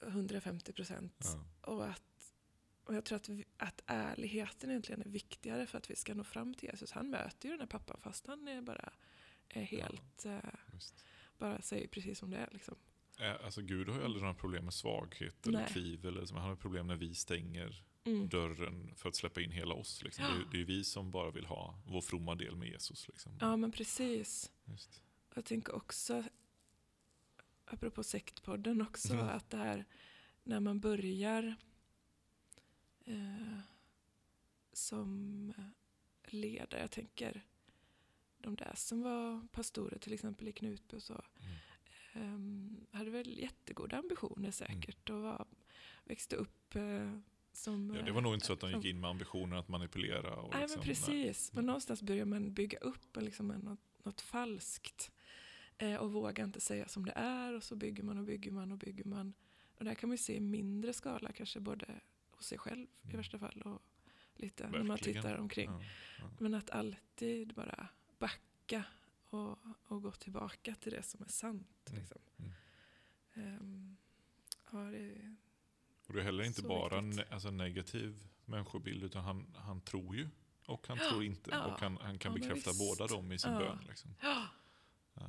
[0.02, 1.16] 150 procent.
[1.24, 1.44] ja.
[1.72, 2.34] Och, att,
[2.84, 6.24] och jag tror att, vi, att ärligheten egentligen är viktigare för att vi ska nå
[6.24, 6.92] fram till Jesus.
[6.92, 8.92] Han möter ju den här pappan fast han är bara
[9.48, 10.38] är helt, eh,
[10.72, 11.04] Visst.
[11.38, 12.48] bara säger precis som det är.
[12.52, 12.74] Liksom.
[13.18, 15.68] Eh, Alltså, Gud har ju aldrig några problem med svaghet eller Nej.
[15.68, 16.16] tvivel.
[16.16, 18.28] Eller han har problem när vi stänger Mm.
[18.28, 20.02] dörren för att släppa in hela oss.
[20.04, 20.24] Liksom.
[20.24, 23.08] Det, är, det är vi som bara vill ha vår fromma del med Jesus.
[23.08, 23.32] Liksom.
[23.40, 24.52] Ja men precis.
[24.64, 25.02] Just.
[25.34, 26.24] Jag tänker också,
[27.64, 29.28] apropå sektpodden också, Mm.
[29.28, 29.84] att det här
[30.44, 31.56] när man börjar
[33.04, 33.58] eh,
[34.72, 35.52] som
[36.24, 37.42] ledare, jag tänker
[38.38, 41.22] de där som var pastorer till exempel i Knutby och så,
[42.14, 42.86] Mm.
[42.92, 45.46] eh, hade väl jättegoda ambitioner säkert och var,
[46.04, 47.18] växte upp eh,
[47.58, 47.94] som...
[47.96, 50.34] Ja, det var nog inte så att de gick in med ambitionen att manipulera.
[50.34, 55.10] Och Nej liksom, men precis, men någonstans börjar man bygga upp liksom något, något falskt
[55.78, 58.72] eh, och vågar inte säga som det är och så bygger man och bygger man
[58.72, 59.34] och bygger man.
[59.78, 61.86] Och det här kan man ju se i mindre skala kanske både
[62.30, 63.16] hos sig själv i Mm.
[63.16, 63.82] värsta fall och
[64.34, 65.22] lite när man Verkligen.
[65.22, 65.70] tittar omkring.
[65.70, 65.82] Ja,
[66.18, 66.30] ja.
[66.38, 68.84] Men att alltid bara backa
[69.30, 71.88] och, och gå tillbaka till det som är sant.
[71.90, 72.00] Mm.
[72.00, 72.18] Liksom.
[72.38, 72.52] Mm.
[73.34, 73.96] Ehm,
[74.72, 75.36] ja, det,
[76.08, 80.16] Och det är heller inte Så bara ne- alltså negativ människobild, utan han, han tror
[80.16, 80.28] ju
[80.66, 81.50] och han tror inte.
[81.50, 81.64] Ja.
[81.64, 83.58] Och han, han kan Ja, bekräfta båda dem i sin Ja.
[83.58, 83.78] bön.
[83.88, 84.14] Liksom.
[85.14, 85.24] Um,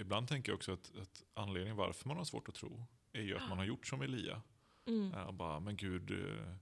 [0.00, 3.36] Ibland tänker jag också att, att anledningen varför man har svårt att tro är ju
[3.36, 4.42] att man har gjort som Elia.
[4.86, 6.54] mm, Uh, bara, men gud, uh,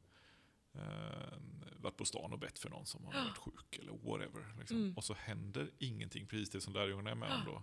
[0.76, 1.38] uh,
[1.76, 4.54] varit på stan och bett för någon som har varit sjuk eller whatever.
[4.58, 4.76] Liksom.
[4.76, 4.96] Mm.
[4.96, 7.62] Och så händer ingenting, precis det som lärjungarna är med om då.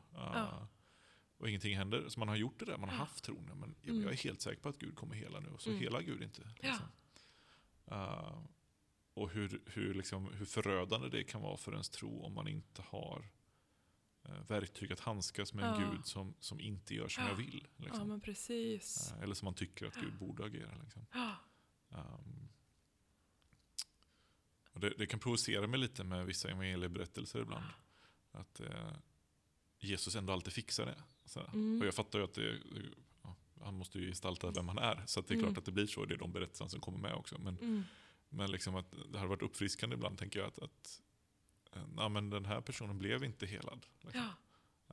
[1.42, 1.44] Ja.
[1.44, 2.10] Och ingenting händer.
[2.10, 3.00] Så man har gjort det där, man har Ja.
[3.00, 3.46] haft tron.
[3.50, 4.04] ja, Men jag, Mm.
[4.04, 5.50] jag är helt säker på att Gud kommer hela nu.
[5.50, 5.82] Och så Mm.
[5.82, 6.42] helar Gud inte.
[6.62, 6.68] Ja.
[6.70, 6.86] Liksom.
[7.92, 8.46] Uh,
[9.14, 12.82] och hur, hur, liksom, hur förödande det kan vara för ens tro om man inte
[12.82, 13.32] har
[14.30, 15.92] uh, verktyg att handskas med en Ja.
[15.92, 17.30] Gud som, som inte gör som Ja.
[17.30, 17.68] jag vill.
[17.78, 18.12] ja Liksom.
[18.12, 20.78] Uh, eller som man tycker att Gud borde agera.
[20.84, 21.06] Liksom.
[21.14, 21.36] Ja,
[21.94, 22.50] Um,
[24.74, 27.66] och det, det, kan provocera mig lite med vissa evangelieberättelser ibland.
[28.32, 28.92] Att eh,
[29.82, 31.04] Jesus ändå alltid fixar det.
[31.54, 31.82] Mm.
[31.82, 32.58] Och jag fattar ju att det,
[33.24, 35.04] ja, han måste ju gestalta vem han är.
[35.06, 35.46] Så det är mm.
[35.46, 36.06] klart att det blir så.
[36.06, 37.40] Det är de berättelserna som kommer med också.
[37.40, 37.84] Men, mm.
[38.30, 41.02] men liksom att det har varit uppfriskande ibland tänker jag att, att
[41.74, 43.86] eh, ja, men den här personen blev inte helad.
[44.02, 44.22] Liksom.
[44.22, 44.30] Ja.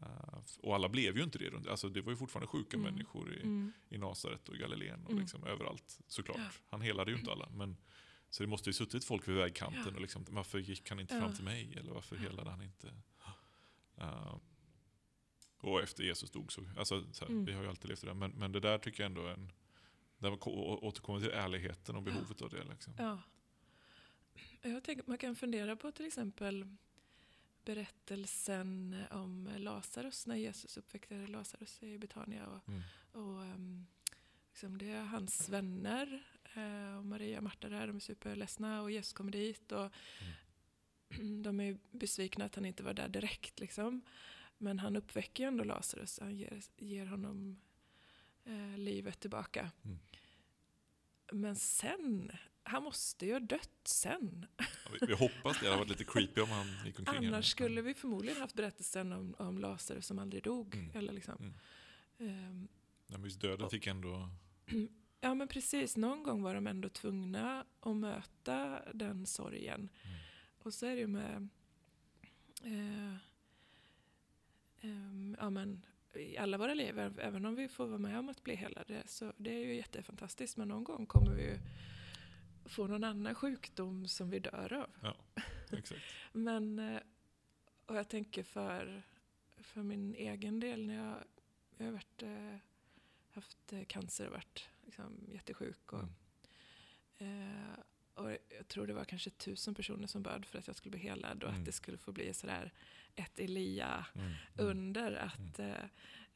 [0.03, 1.71] Uh, och alla blev ju inte det.
[1.71, 2.93] Alltså, det var ju fortfarande sjuka mm.
[2.93, 3.73] människor i, mm.
[3.89, 5.21] i Nasaret och Galileen och mm.
[5.21, 6.37] liksom överallt såklart.
[6.39, 6.51] Ja.
[6.67, 7.49] Han helade ju inte alla.
[7.49, 7.77] Men,
[8.31, 9.95] så det måste ju suttit folk vid vägkanten ja.
[9.95, 11.21] och liksom, varför gick han inte ja.
[11.21, 11.75] fram till mig?
[11.77, 12.87] Eller varför helade han inte?
[13.99, 14.37] Uh,
[15.61, 17.45] och efter Jesus dog så, alltså, så här, mm.
[17.45, 18.15] vi har ju alltid levt i det.
[18.15, 19.53] Men, men det där tycker jag ändå är en,
[20.19, 20.39] där man
[20.83, 22.65] återkommer till ärligheten och behovet av det.
[22.65, 22.95] Liksom.
[22.99, 23.23] Ja.
[24.63, 26.67] Jag tänker man kan fundera på till exempel
[27.65, 32.47] berättelsen om Lazarus när Jesus uppväckte Lazarus i Betania.
[32.47, 32.83] Och, mm.
[33.13, 33.87] och um,
[34.49, 36.23] liksom det är hans vänner
[36.55, 39.73] eh, och Maria och Marta där, de är superledsna och Jesus kommer dit.
[39.73, 39.91] Och
[40.21, 40.33] mm.
[41.43, 43.61] De är besvikna att han inte var där direkt.
[43.61, 44.03] Liksom.
[44.59, 47.61] Men han uppväcker ju ändå Lazarus, han ger, ger honom
[48.45, 49.71] eh, livet tillbaka.
[49.85, 49.99] Mm.
[51.33, 52.33] Men sen
[52.69, 54.47] han måste ju ha dött sen.
[54.57, 54.65] Ja,
[55.01, 55.65] vi, vi, hoppas det.
[55.65, 57.17] Det hade varit lite creepy om han gick omkring.
[57.17, 57.43] Annars här.
[57.43, 60.75] skulle vi förmodligen haft berättelsen om, om Lazarus som aldrig dog.
[60.75, 60.91] Mm.
[60.95, 61.55] Eller liksom.
[62.19, 62.49] Mm.
[62.49, 62.69] Um,
[63.07, 64.29] ja, men döden och, fick ändå...
[65.21, 69.89] Ja men precis, någon gång var de ändå tvungna att möta den sorgen.
[70.03, 70.17] Mm.
[70.59, 71.49] Och så är det ju med
[72.63, 73.17] eh,
[74.81, 78.43] eh, ja, men, i alla våra liv, även om vi får vara med om att
[78.43, 80.57] bli helade, så det är ju jättefantastiskt.
[80.57, 81.59] Men någon gång kommer vi ju
[82.69, 84.91] få någon annan sjukdom som vi dör av.
[85.03, 85.17] Ja,
[85.71, 86.03] exakt.
[86.33, 87.01] Men, eh,
[87.87, 89.03] och jag tänker för,
[89.57, 91.25] för min egen del när jag,
[91.77, 92.57] jag har varit, eh,
[93.31, 95.93] haft eh, cancer och varit liksom jättesjuk.
[95.93, 96.09] Och,
[97.19, 97.43] mm.
[97.63, 97.79] eh,
[98.19, 101.01] och jag tror det var kanske tusen personer som bad för att jag skulle bli
[101.01, 101.61] helad och mm.
[101.61, 102.73] att det skulle få bli sådär
[103.15, 105.07] ett Elia-under.
[105.07, 105.15] Mm.
[105.15, 105.29] mm.
[105.29, 105.89] Att mm.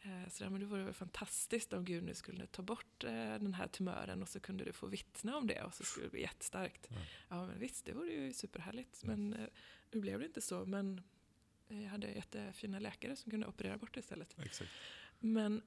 [0.05, 3.55] Eh, så men det vore väl fantastiskt om Gud nu skulle ta bort eh, den
[3.55, 6.21] här tumören och så kunde du få vittna om det och så skulle det bli
[6.21, 6.91] jättestarkt.
[6.91, 7.03] Mm.
[7.29, 9.05] Ja men visst, det vore ju superhärligt.
[9.05, 9.49] Men eh,
[9.91, 10.67] nu blev det inte så.
[10.67, 11.03] Men
[11.69, 14.37] jag hade jättefina läkare som kunde operera bort det istället.
[14.39, 14.71] Exakt.
[15.19, 15.63] Men,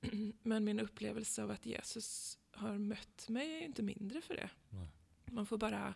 [0.42, 4.50] men min upplevelse av att Jesus har mött mig är inte mindre för det.
[4.70, 4.86] Nej.
[5.32, 5.94] Man får bara,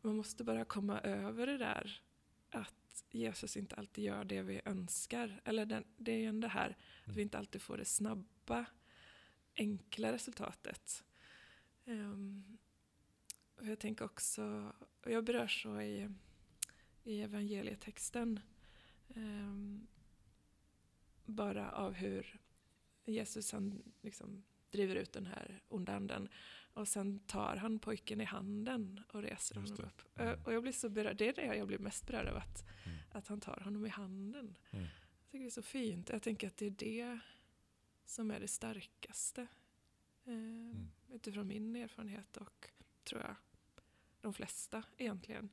[0.00, 2.00] man måste bara komma över det där
[2.50, 5.40] att Jesus inte alltid gör det vi önskar.
[5.44, 7.22] Eller den, det är ju det här att vi mm.
[7.22, 8.66] inte alltid får det snabba,
[9.56, 11.04] enkla resultatet.
[11.84, 12.58] Um,
[13.56, 14.72] och jag tänker också,
[15.04, 16.08] och jag berör så i,
[17.04, 18.40] i evangelietexten,
[19.08, 19.86] um,
[21.24, 22.40] bara av hur
[23.04, 26.28] Jesus han liksom driver ut den här onda anden.
[26.80, 30.02] Och sen tar han pojken i handen och reser honom upp.
[30.16, 30.40] Mm.
[30.44, 32.98] Och jag blir så berörd, det är det jag blir mest berörd av, att, mm.
[33.10, 34.56] att han tar honom i handen.
[34.70, 34.84] Mm.
[34.84, 36.08] Jag tycker det är så fint.
[36.08, 37.18] Jag tänker att det är det
[38.04, 39.46] som är det starkaste.
[40.24, 40.90] Eh, mm.
[41.08, 42.70] Utifrån min erfarenhet och
[43.04, 43.36] tror jag
[44.20, 45.50] de flesta egentligen.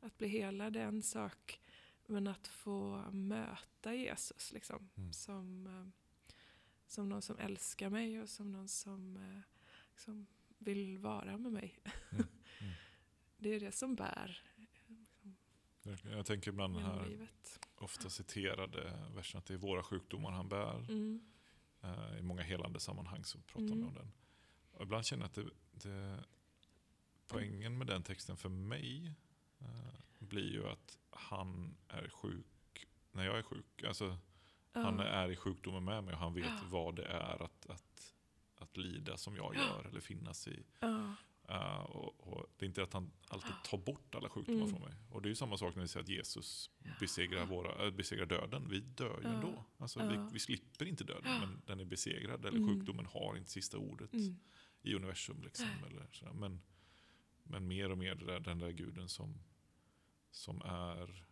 [0.00, 1.60] Att bli helad är en sak,
[2.06, 5.12] men att få möta Jesus liksom, mm.
[5.12, 5.88] som, eh,
[6.86, 9.40] som någon som älskar mig och som någon som, eh,
[9.96, 10.26] som
[10.60, 11.78] vill vara med mig.
[12.10, 12.26] Mm.
[12.60, 12.72] Mm.
[13.38, 14.42] det är det som bär.
[16.02, 17.60] Jag tänker ibland den här livet.
[17.76, 20.78] ofta citerade versen att det är våra sjukdomar han bär.
[20.78, 21.20] Mm.
[21.84, 23.88] Uh, I många helande sammanhang så pratar man mm.
[23.88, 24.12] om den.
[24.72, 26.24] Och ibland känner jag att det, det,
[27.26, 29.14] poängen med den texten för mig
[29.62, 33.82] uh, blir ju att han är sjuk när jag är sjuk.
[33.82, 34.18] Alltså, uh.
[34.72, 38.14] Han är i sjukdomen med mig och han vet vad det är att, att
[38.60, 40.62] att lida som jag gör eller finnas i.
[40.80, 41.14] Ja.
[41.50, 44.70] Uh, och, och, det är inte att han alltid tar bort alla sjukdomar mm.
[44.70, 44.94] från mig.
[45.10, 46.70] Och det är ju samma sak när vi säger att Jesus
[47.00, 48.68] besegrar, våra, äh, besegrar döden.
[48.68, 49.34] Vi dör ju ja.
[49.34, 49.64] ändå.
[49.78, 50.06] Alltså, ja.
[50.08, 52.44] vi, vi, slipper inte döden, men den är besegrad.
[52.44, 52.68] Eller mm.
[52.68, 54.36] sjukdomen har inte sista ordet mm.
[54.82, 55.42] i universum.
[55.42, 56.32] Liksom, eller.
[56.32, 56.60] Men,
[57.42, 59.34] men mer och mer där, den där guden som,
[60.30, 61.24] som är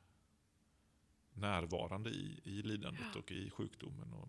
[1.32, 4.12] närvarande i, i lidandet och i sjukdomen.
[4.12, 4.28] Och,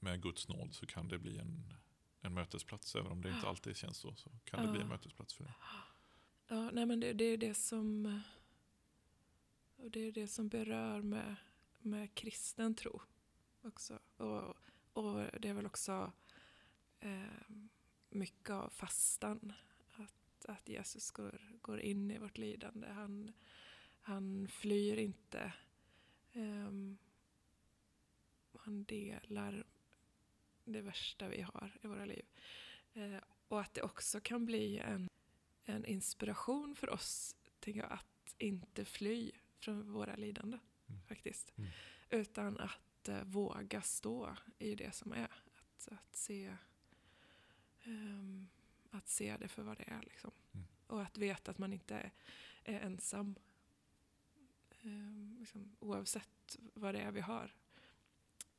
[0.00, 1.74] med Guds nåd så kan det bli en,
[2.20, 2.94] en mötesplats.
[2.94, 5.54] Även om det inte alltid känns så, så kan det bli en mötesplats för det.
[6.48, 8.20] Ja, nej men det, det är det som
[9.82, 11.36] och det är det som berör med,
[11.78, 13.02] med kristen tro
[13.62, 13.98] också.
[14.16, 14.56] Och,
[14.92, 16.12] och det är väl också
[17.00, 17.50] eh,
[18.08, 19.52] mycket av fastan.
[19.96, 22.88] Att, att Jesus går, går in i vårt lidande.
[22.88, 23.32] Han,
[24.00, 25.52] han flyr inte.
[26.32, 26.70] Eh,
[28.58, 29.64] han delar
[30.64, 32.24] det värsta vi har i våra liv.
[32.94, 33.16] Eh,
[33.48, 35.08] och att det också kan bli en,
[35.64, 40.58] en inspiration för oss, tänker jag, att inte fly från våra lidande,
[40.90, 41.02] Mm.
[41.02, 41.52] faktiskt.
[41.58, 41.70] Mm.
[42.10, 45.24] Utan att eh, våga stå i det som är.
[45.24, 46.56] Att, att, se,
[47.84, 48.48] ehm,
[48.90, 50.02] att se det för vad det är.
[50.02, 50.30] Liksom.
[50.52, 50.66] Mm.
[50.86, 52.12] Och att veta att man inte är,
[52.64, 53.34] är ensam.
[54.82, 57.54] Ehm, liksom, oavsett vad det är vi har.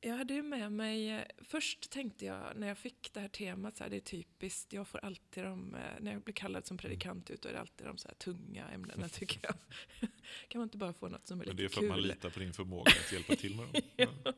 [0.04, 3.78] Jag hade ju med mig, eh, först tänkte jag när jag fick det här temat,
[3.78, 6.78] så här, det är typiskt, jag får alltid de, eh, när jag blir kallad som
[6.78, 9.56] predikant ut, då är det alltid de så här tunga ämnena tycker jag.
[10.48, 11.90] kan man inte bara få något som är Men lite det är för kul?
[11.92, 13.82] att man litar på din förmåga att hjälpa till med dem.
[13.96, 14.34] Ja.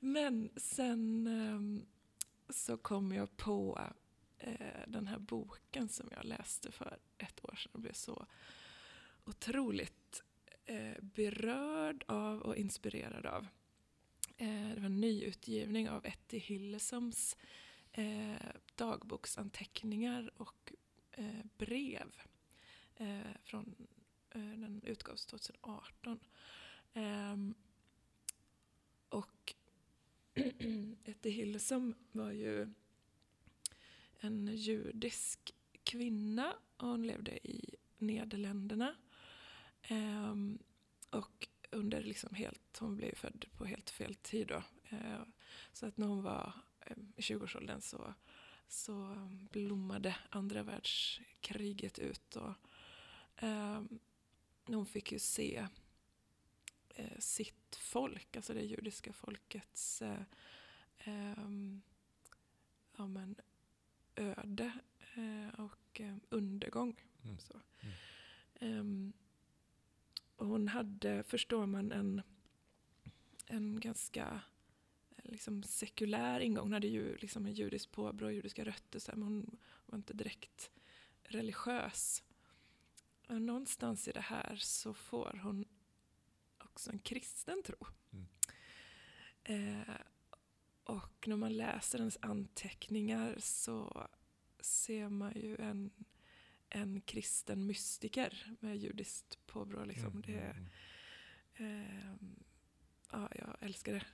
[0.00, 1.86] Men sen ehm,
[2.48, 3.80] så kom jag på
[4.38, 8.26] eh, den här boken som jag läste för ett år sedan och blev så
[9.24, 10.22] otroligt
[11.00, 13.46] berörd av och inspirerad av.
[14.36, 17.36] Eh, det var en nyutgivning av Etty Hillesoms
[17.92, 18.36] eh,
[18.74, 20.72] dagboksanteckningar och
[21.12, 22.12] eh, brev.
[22.96, 23.74] Eh, från,
[24.30, 26.20] eh, den utgavs 2018.
[26.94, 27.54] Ehm,
[29.08, 29.54] och
[31.04, 32.72] Etty Hillesum var ju
[34.18, 38.96] en judisk kvinna och hon levde i Nederländerna.
[39.82, 40.58] Ehm,
[41.10, 44.62] och under liksom helt, hon blev född på helt fel tid då.
[44.88, 45.22] Eh,
[45.72, 48.14] så att när hon var eh, i 20-årsåldern så,
[48.68, 52.36] så blommade andra världskriget ut.
[52.36, 52.54] Och,
[53.36, 53.98] ehm,
[54.64, 55.66] hon fick ju se
[56.88, 60.22] eh, sitt folk, alltså det judiska folkets eh,
[60.98, 61.82] ehm,
[62.96, 63.36] ja, men,
[64.16, 64.72] öde
[65.14, 66.96] eh, och eh, undergång.
[67.24, 67.38] Mm.
[67.38, 67.60] Så.
[68.60, 69.12] Mm.
[70.36, 72.22] Och hon hade, förstår man, en,
[73.46, 74.40] en ganska
[75.16, 76.64] eh, liksom sekulär ingång.
[76.64, 80.14] Hon hade ju liksom en judisk påbrå, judiska rötter, så här, men hon var inte
[80.14, 80.70] direkt
[81.22, 82.22] religiös.
[83.28, 85.64] Och någonstans i det här så får hon
[86.58, 87.76] också en kristen tro.
[88.12, 88.26] Mm.
[89.42, 89.94] Eh,
[90.84, 94.08] och när man läser hennes anteckningar så
[94.60, 95.90] ser man ju en,
[96.70, 99.84] en kristen mystiker med judiskt påbrå.
[99.84, 100.06] Liksom.
[100.06, 100.66] Mm, Det, mm.
[101.56, 102.44] Ehm,
[103.10, 104.04] ja, jag älskar det.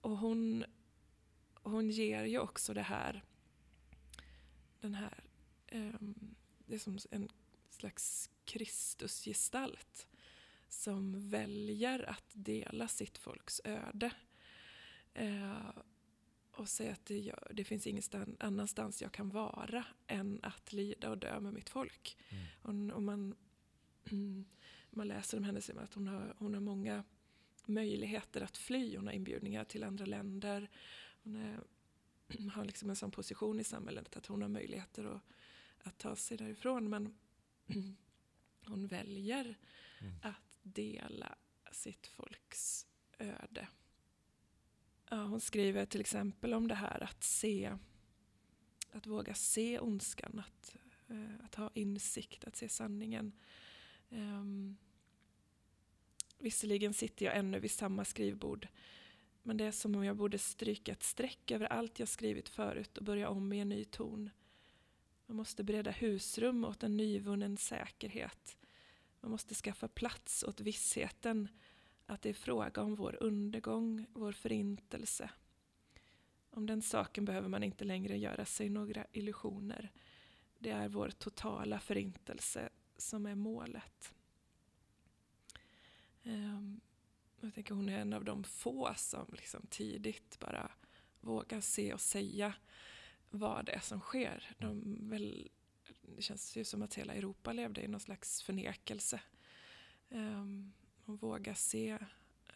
[0.00, 0.64] Och hon,
[1.54, 3.24] hon ger ju också det här,
[4.80, 5.24] den här,
[5.66, 6.34] ehm,
[6.66, 7.28] det är som en
[7.70, 10.06] slags Kristusgestalt
[10.68, 14.10] som väljer att dela sitt folks öde.
[15.14, 15.70] Eh,
[16.52, 21.10] och säga att det, gör, det finns ingenstans annanstans jag kan vara än att lida
[21.10, 22.16] och dö med mitt folk.
[22.28, 22.90] Mm.
[22.90, 23.34] Och, och man,
[24.90, 27.04] man läser om henne man att hon har, hon har många
[27.66, 28.96] möjligheter att fly.
[28.96, 30.70] Hon har inbjudningar till andra länder.
[31.22, 31.60] Hon är,
[32.54, 35.22] har liksom en sån position i samhället att hon har möjligheter att,
[35.82, 36.90] att ta sig därifrån.
[36.90, 37.14] Men
[38.66, 39.56] hon väljer
[40.02, 40.14] Mm.
[40.22, 41.34] att dela
[41.72, 42.86] sitt folks
[43.18, 43.68] öde.
[45.12, 47.76] Ja, hon skriver till exempel om det här att se,
[48.92, 50.76] att våga se ondskan, att,
[51.08, 53.32] eh, att ha insikt, att se sanningen.
[54.10, 54.76] Um,
[56.38, 58.68] visserligen sitter jag ännu vid samma skrivbord,
[59.42, 62.98] men det är som om jag borde stryka ett streck över allt jag skrivit förut
[62.98, 64.30] och börja om i en ny ton.
[65.26, 68.58] Man måste bereda husrum åt en nyvunnen säkerhet.
[69.20, 71.48] Man måste skaffa plats åt vissheten
[72.06, 75.30] att det är fråga om vår undergång, vår förintelse.
[76.50, 79.92] Om den saken behöver man inte längre göra sig några illusioner.
[80.58, 84.14] Det är vår totala förintelse som är målet.
[86.22, 86.80] Ehm,
[87.40, 90.70] jag tänker hon är en av de få som liksom tidigt bara
[91.20, 92.54] vågar se och säga
[93.30, 94.54] vad det är som sker.
[94.58, 95.50] De väl,
[96.16, 99.20] det känns ju som att hela Europa levde i någon slags förnekelse.
[100.08, 100.72] Um,
[101.04, 101.98] och våga se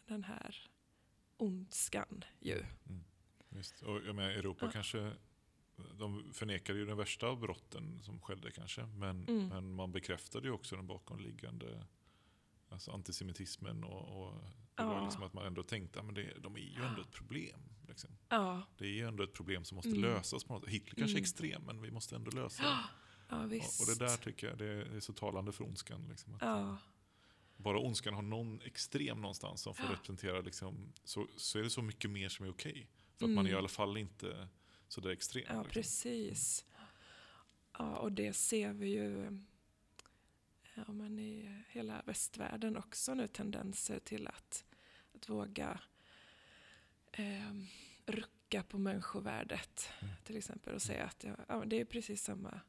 [0.07, 0.67] den här
[1.37, 2.65] ondskan ju.
[2.89, 3.03] Mm.
[3.49, 3.81] Visst.
[3.81, 4.71] Och jag menar, Europa Ja.
[4.71, 5.13] kanske,
[5.99, 8.85] de förnekade ju den värsta av brotten som skedde kanske.
[8.85, 9.47] Men, Mm.
[9.47, 11.85] men man bekräftade ju också den bakomliggande
[12.69, 13.83] alltså antisemitismen.
[13.83, 14.33] Och, och
[14.75, 15.03] det var Ja.
[15.03, 17.59] liksom att man ändå tänkte att det, de är ju ändå ett problem.
[17.87, 18.09] Liksom.
[18.29, 20.01] Ja, Det är ju ändå ett problem som måste Mm.
[20.01, 20.73] lösas på något sätt.
[20.73, 21.23] Hitler kanske är Mm.
[21.23, 22.69] extrem, men vi måste ändå lösa det.
[23.29, 23.43] ja Och,
[23.81, 26.05] och det där tycker jag det är, så talande för ondskan.
[26.09, 26.77] Liksom, att ja,
[27.57, 29.91] Bara ondskan har någon extrem någonstans som får Ja.
[29.91, 32.87] representera, liksom, så, så är det så mycket mer som är okej.
[33.17, 33.35] För att Mm.
[33.35, 34.47] man är i alla fall inte
[34.87, 35.43] så där extrem.
[35.47, 35.71] ja, liksom.
[35.73, 36.65] precis.
[37.79, 39.39] Ja, och det ser vi ju
[40.75, 44.65] ja, men i hela västvärlden också nu tendenser till att,
[45.15, 45.79] att våga
[47.11, 47.53] eh,
[48.05, 50.13] rucka på människovärdet Mm.
[50.23, 52.61] till exempel och säga att ja, det är precis samma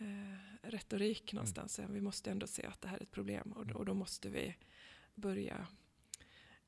[0.00, 1.78] eh, retorik någonstans.
[1.78, 4.28] Ja, Vi måste ändå se att det här är ett problem och, och då måste
[4.28, 4.56] vi
[5.14, 5.66] börja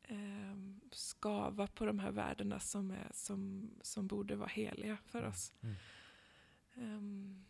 [0.02, 0.56] eh,
[0.90, 5.52] skava på de här värdena som, är, som, som borde vara heliga för oss.
[5.62, 5.76] Mm.
[6.74, 7.44] Ehm,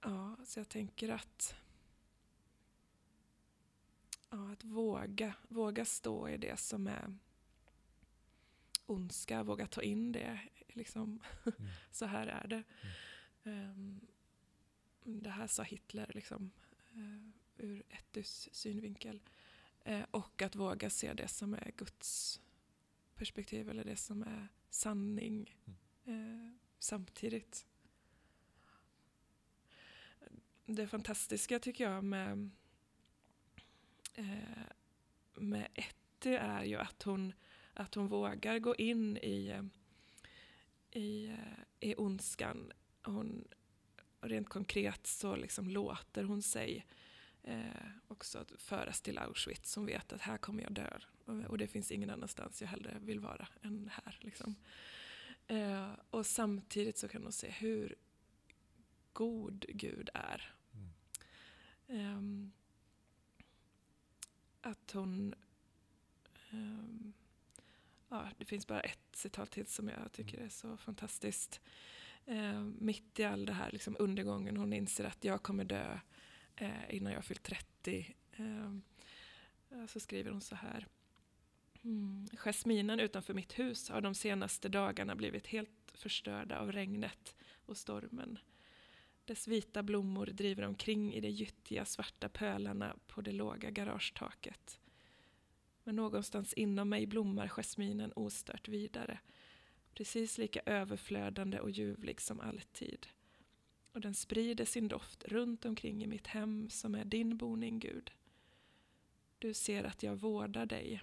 [0.00, 1.54] ja, så jag tänker att
[4.30, 7.18] ja, att våga, våga stå i det som är
[8.86, 10.40] ondska, våga ta in det.
[10.68, 11.20] Liksom.
[11.44, 11.70] Mm.
[11.90, 12.62] så här är det.
[13.50, 14.00] Ehm,
[15.04, 16.50] det här sa Hitler liksom,
[16.94, 19.20] eh, ur Ettys synvinkel.
[19.84, 22.40] Eh, och att våga se det som är Guds
[23.14, 25.56] perspektiv eller det som är sanning
[26.04, 27.66] eh, samtidigt.
[30.66, 32.50] Det fantastiska tycker jag med,
[34.14, 34.66] eh,
[35.34, 37.32] med Etty är ju att hon,
[37.74, 39.70] att hon vågar gå in i,
[40.90, 42.72] i, eh, i ondskan.
[43.02, 43.48] Hon,
[44.22, 46.86] rent konkret så liksom låter hon sig
[47.42, 49.76] eh, också föras till Auschwitz.
[49.76, 50.98] Hon vet att här kommer jag dö
[51.48, 54.18] och, det finns ingen annanstans jag hellre vill vara än här.
[54.20, 54.54] Liksom.
[55.46, 57.94] Eh, och samtidigt så kan hon se hur
[59.12, 60.54] god Gud är.
[60.72, 60.90] Mm.
[61.88, 62.52] Ehm,
[64.60, 65.34] att hon...
[66.50, 67.12] ehm,
[68.08, 71.60] ja, det finns bara ett citat till som jag tycker är så fantastiskt.
[72.26, 75.98] Eh, mitt i all det här liksom undergången, hon inser att jag kommer dö
[76.56, 78.14] eh, innan jag har fyllt 30.
[78.36, 78.82] Ehm,
[79.70, 80.86] eh, så skriver hon så här.
[81.84, 82.28] Mm.
[82.36, 87.34] Jasminen utanför mitt hus har de senaste dagarna blivit helt förstörda av regnet
[87.66, 88.38] och stormen.
[89.24, 94.80] Dess vita blommor driver omkring i de gyttiga svarta pölarna på det låga garagetaket.
[95.84, 99.18] Men någonstans inom mig blommar jasminen ostört vidare.
[99.94, 103.06] Precis lika överflödande och ljuvlig som alltid.
[103.92, 108.12] Och den sprider sin doft runt omkring i mitt hem som är din boning, Gud.
[109.38, 111.02] Du ser att jag vårdar dig.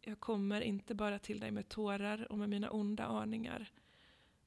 [0.00, 3.72] Jag kommer inte bara till dig med tårar och med mina onda aningar.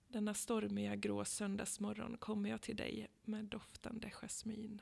[0.08, 4.82] Denna stormiga grå söndagsmorgon kommer jag till dig med doftande jasmin.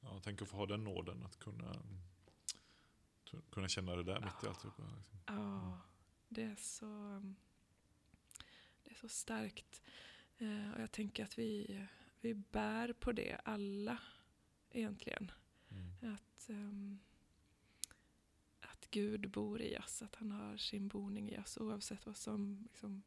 [0.00, 1.82] Ja, tänk att få ha den nåden att kunna,
[3.50, 4.82] kunna känna det där mitt i alltihopa.
[4.82, 5.18] Liksom.
[5.26, 5.80] Ja,
[6.28, 6.86] det är så,
[8.82, 9.82] det är så starkt.
[10.38, 11.78] Eh, och jag tänker att vi,
[12.20, 13.98] vi bär på det alla
[14.70, 15.30] egentligen.
[15.70, 16.14] Mm.
[16.14, 17.00] Att, ehm,
[18.60, 21.56] att Gud bor i oss, att han har sin boning i oss.
[21.56, 23.02] Oavsett vad som liksom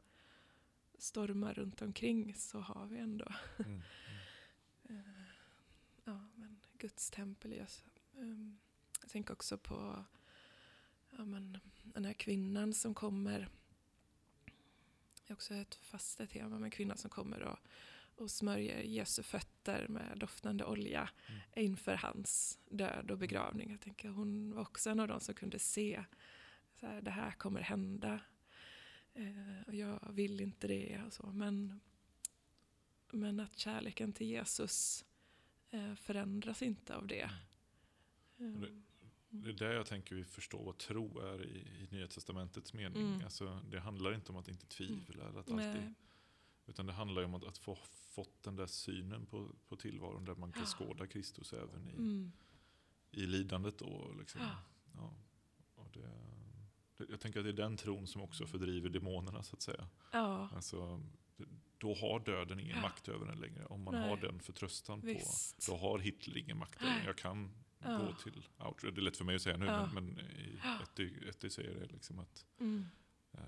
[0.97, 3.27] stormar runt omkring så har vi ändå
[3.65, 3.81] Mm.
[4.89, 5.25] eh,
[6.03, 7.83] ja, men Guds tempel i oss.
[8.17, 8.57] Ehm,
[9.05, 10.05] jag tänker också på
[11.17, 13.49] ja, men, den här kvinnan som kommer.
[15.27, 17.59] Det är också ett fasta tema med en kvinna som kommer och,
[18.15, 21.41] och smörjer Jesu fötter med doftande olja Mm.
[21.55, 23.71] inför hans död och begravning.
[23.71, 26.03] Jag tänker hon var också en av de som kunde se
[26.73, 28.19] så här, det här kommer hända.
[29.13, 31.25] Eh, och jag vill inte det och så.
[31.25, 31.79] Men,
[33.11, 35.05] men att kärleken till Jesus
[35.69, 37.29] eh, förändras inte av det.
[38.39, 38.83] Mm.
[39.43, 43.07] Det- är där jag tänker vi förstår vad tro är i, i Nya Testamentets mening.
[43.07, 43.23] Mm.
[43.23, 45.27] Alltså, det handlar inte om att inte tvivla.
[45.29, 45.69] Eller att nej.
[45.69, 45.93] alltid,
[46.65, 50.25] utan det handlar ju om att, att få fått den där synen på, på tillvaron
[50.25, 50.65] där man kan Ja.
[50.67, 52.31] skåda Kristus även i, Mm.
[53.11, 53.77] i lidandet.
[53.77, 54.41] Då, liksom.
[54.41, 54.55] Ja.
[54.93, 55.13] ja.
[55.75, 56.09] och det,
[56.97, 59.87] det, jag tänker att det är den tron som också fördriver demonerna så att säga.
[60.11, 61.01] Ja, Alltså,
[61.77, 62.81] då har döden ingen Ja.
[62.81, 63.65] makt över en längre.
[63.65, 64.09] Om man Nej.
[64.09, 65.67] har den förtröstan på, visst.
[65.67, 66.97] då har Hitler ingen makt över en.
[66.97, 67.05] Nej.
[67.05, 67.51] Jag kan
[67.85, 67.97] Ja.
[67.97, 68.95] gå till Auschwitz.
[68.95, 69.89] Det är lätt för mig att säga nu, Ja.
[69.93, 70.59] men, men i.
[70.83, 72.85] Etty, Etty säger det liksom att Mm.
[73.33, 73.39] eh,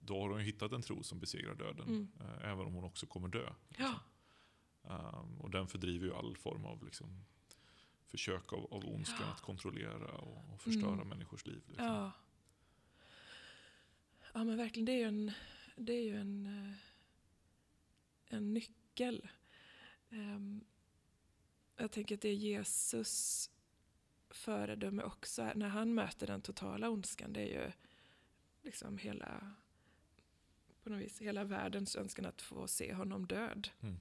[0.00, 1.88] då har hon hittat en tro som besegrar döden.
[1.88, 2.08] Mm.
[2.20, 3.52] Eh, även om hon också kommer dö.
[3.78, 4.00] Ja,
[4.88, 7.24] Um, och den fördriver ju all form av liksom,
[8.06, 11.08] försök av, av ondskan att kontrollera och, och förstöra Mm.
[11.08, 11.62] människors liv.
[11.68, 11.84] Liksom.
[11.86, 12.12] ja.
[14.34, 15.32] Ja men verkligen, det är ju en,
[15.76, 16.72] det är ju en, eh,
[18.36, 19.28] en nyckel.
[20.10, 20.64] Ehm,
[21.76, 23.50] jag tänker att det Jesus
[24.30, 27.72] föredöme också är, när han möter den totala ondskan, det är ju
[28.62, 29.54] liksom hela,
[30.82, 33.68] på något vis, hela världens önskan att få se honom död.
[33.80, 33.96] Mm.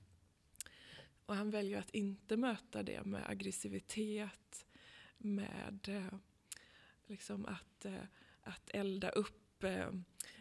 [1.26, 4.66] Och han väljer att inte möta det med aggressivitet,
[5.18, 6.20] med eh,
[7.06, 8.04] liksom att, eh,
[8.42, 9.90] att elda upp eh,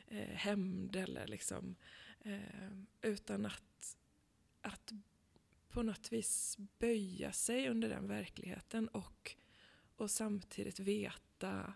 [0.06, 1.76] eh, hämnd eller liksom,
[2.20, 2.70] eh,
[3.02, 3.96] utan att,
[4.60, 4.92] att
[5.68, 9.36] på något vis böja sig under den verkligheten och,
[9.96, 11.74] och samtidigt veta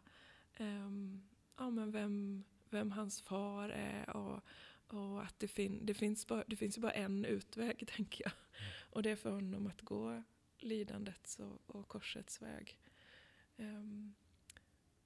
[0.55, 1.23] ehm,
[1.57, 4.41] ja, men vem, vem hans far är och,
[4.87, 8.33] och att det, fin, det, finns bara, det finns ju bara en utväg, tänker jag.
[8.91, 10.23] Och det är för honom att gå
[10.59, 12.79] lidandets och, och korsets väg.
[13.57, 14.14] Um,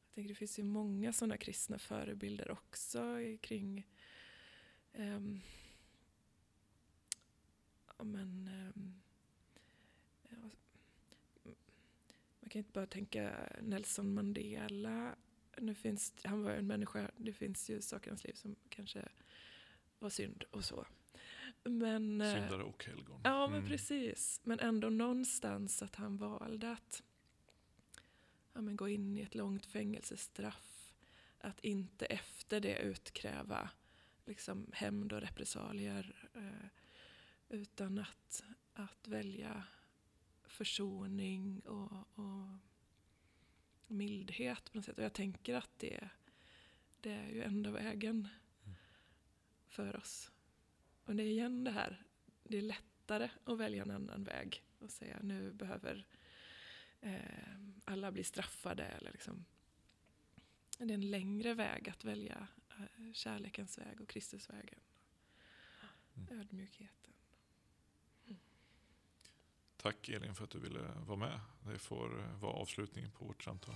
[0.07, 3.87] jag tänker det finns ju många sådana kristna förebilder också kring
[4.93, 5.41] um,
[7.99, 9.03] ja, men, um,
[10.29, 10.51] ja,
[12.41, 15.17] man kan inte bara tänka Nelson Mandela.
[15.59, 19.09] Nu finns, han var en människa, det finns ju saker i hans liv som kanske
[19.99, 20.87] var synd och så.
[21.65, 23.21] Men, eh, Syndare och helgon.
[23.25, 23.71] Ja, men mm.
[23.71, 24.41] precis.
[24.45, 27.03] Men ändå någonstans att han valde att
[28.53, 30.95] ja, men gå in i ett långt fängelsestraff.
[31.39, 33.71] Att inte efter det utkräva
[34.27, 36.29] liksom, hämnd och repressalier.
[36.35, 36.69] Eh,
[37.49, 39.65] utan att, att välja
[40.53, 42.59] försoning och, och
[43.87, 44.99] mildhet på något sätt.
[44.99, 46.09] Och jag tänker att det,
[47.01, 48.29] det är ju enda vägen
[48.65, 48.77] mm.
[49.67, 50.31] för oss.
[51.05, 52.05] Och det är igen det här,
[52.43, 56.07] det är lättare att välja en annan väg och säga nu behöver
[57.01, 58.85] eh, alla bli straffade.
[58.85, 59.45] Eller liksom.
[60.79, 64.81] Det är en längre väg att välja eh, kärlekens väg och Kristusvägen.
[66.17, 66.41] Mm.
[66.41, 67.02] Ödmjukheten.
[69.83, 71.41] Tack Elin för att du ville vara med.
[71.73, 73.75] Det får vara avslutningen på vårt samtal.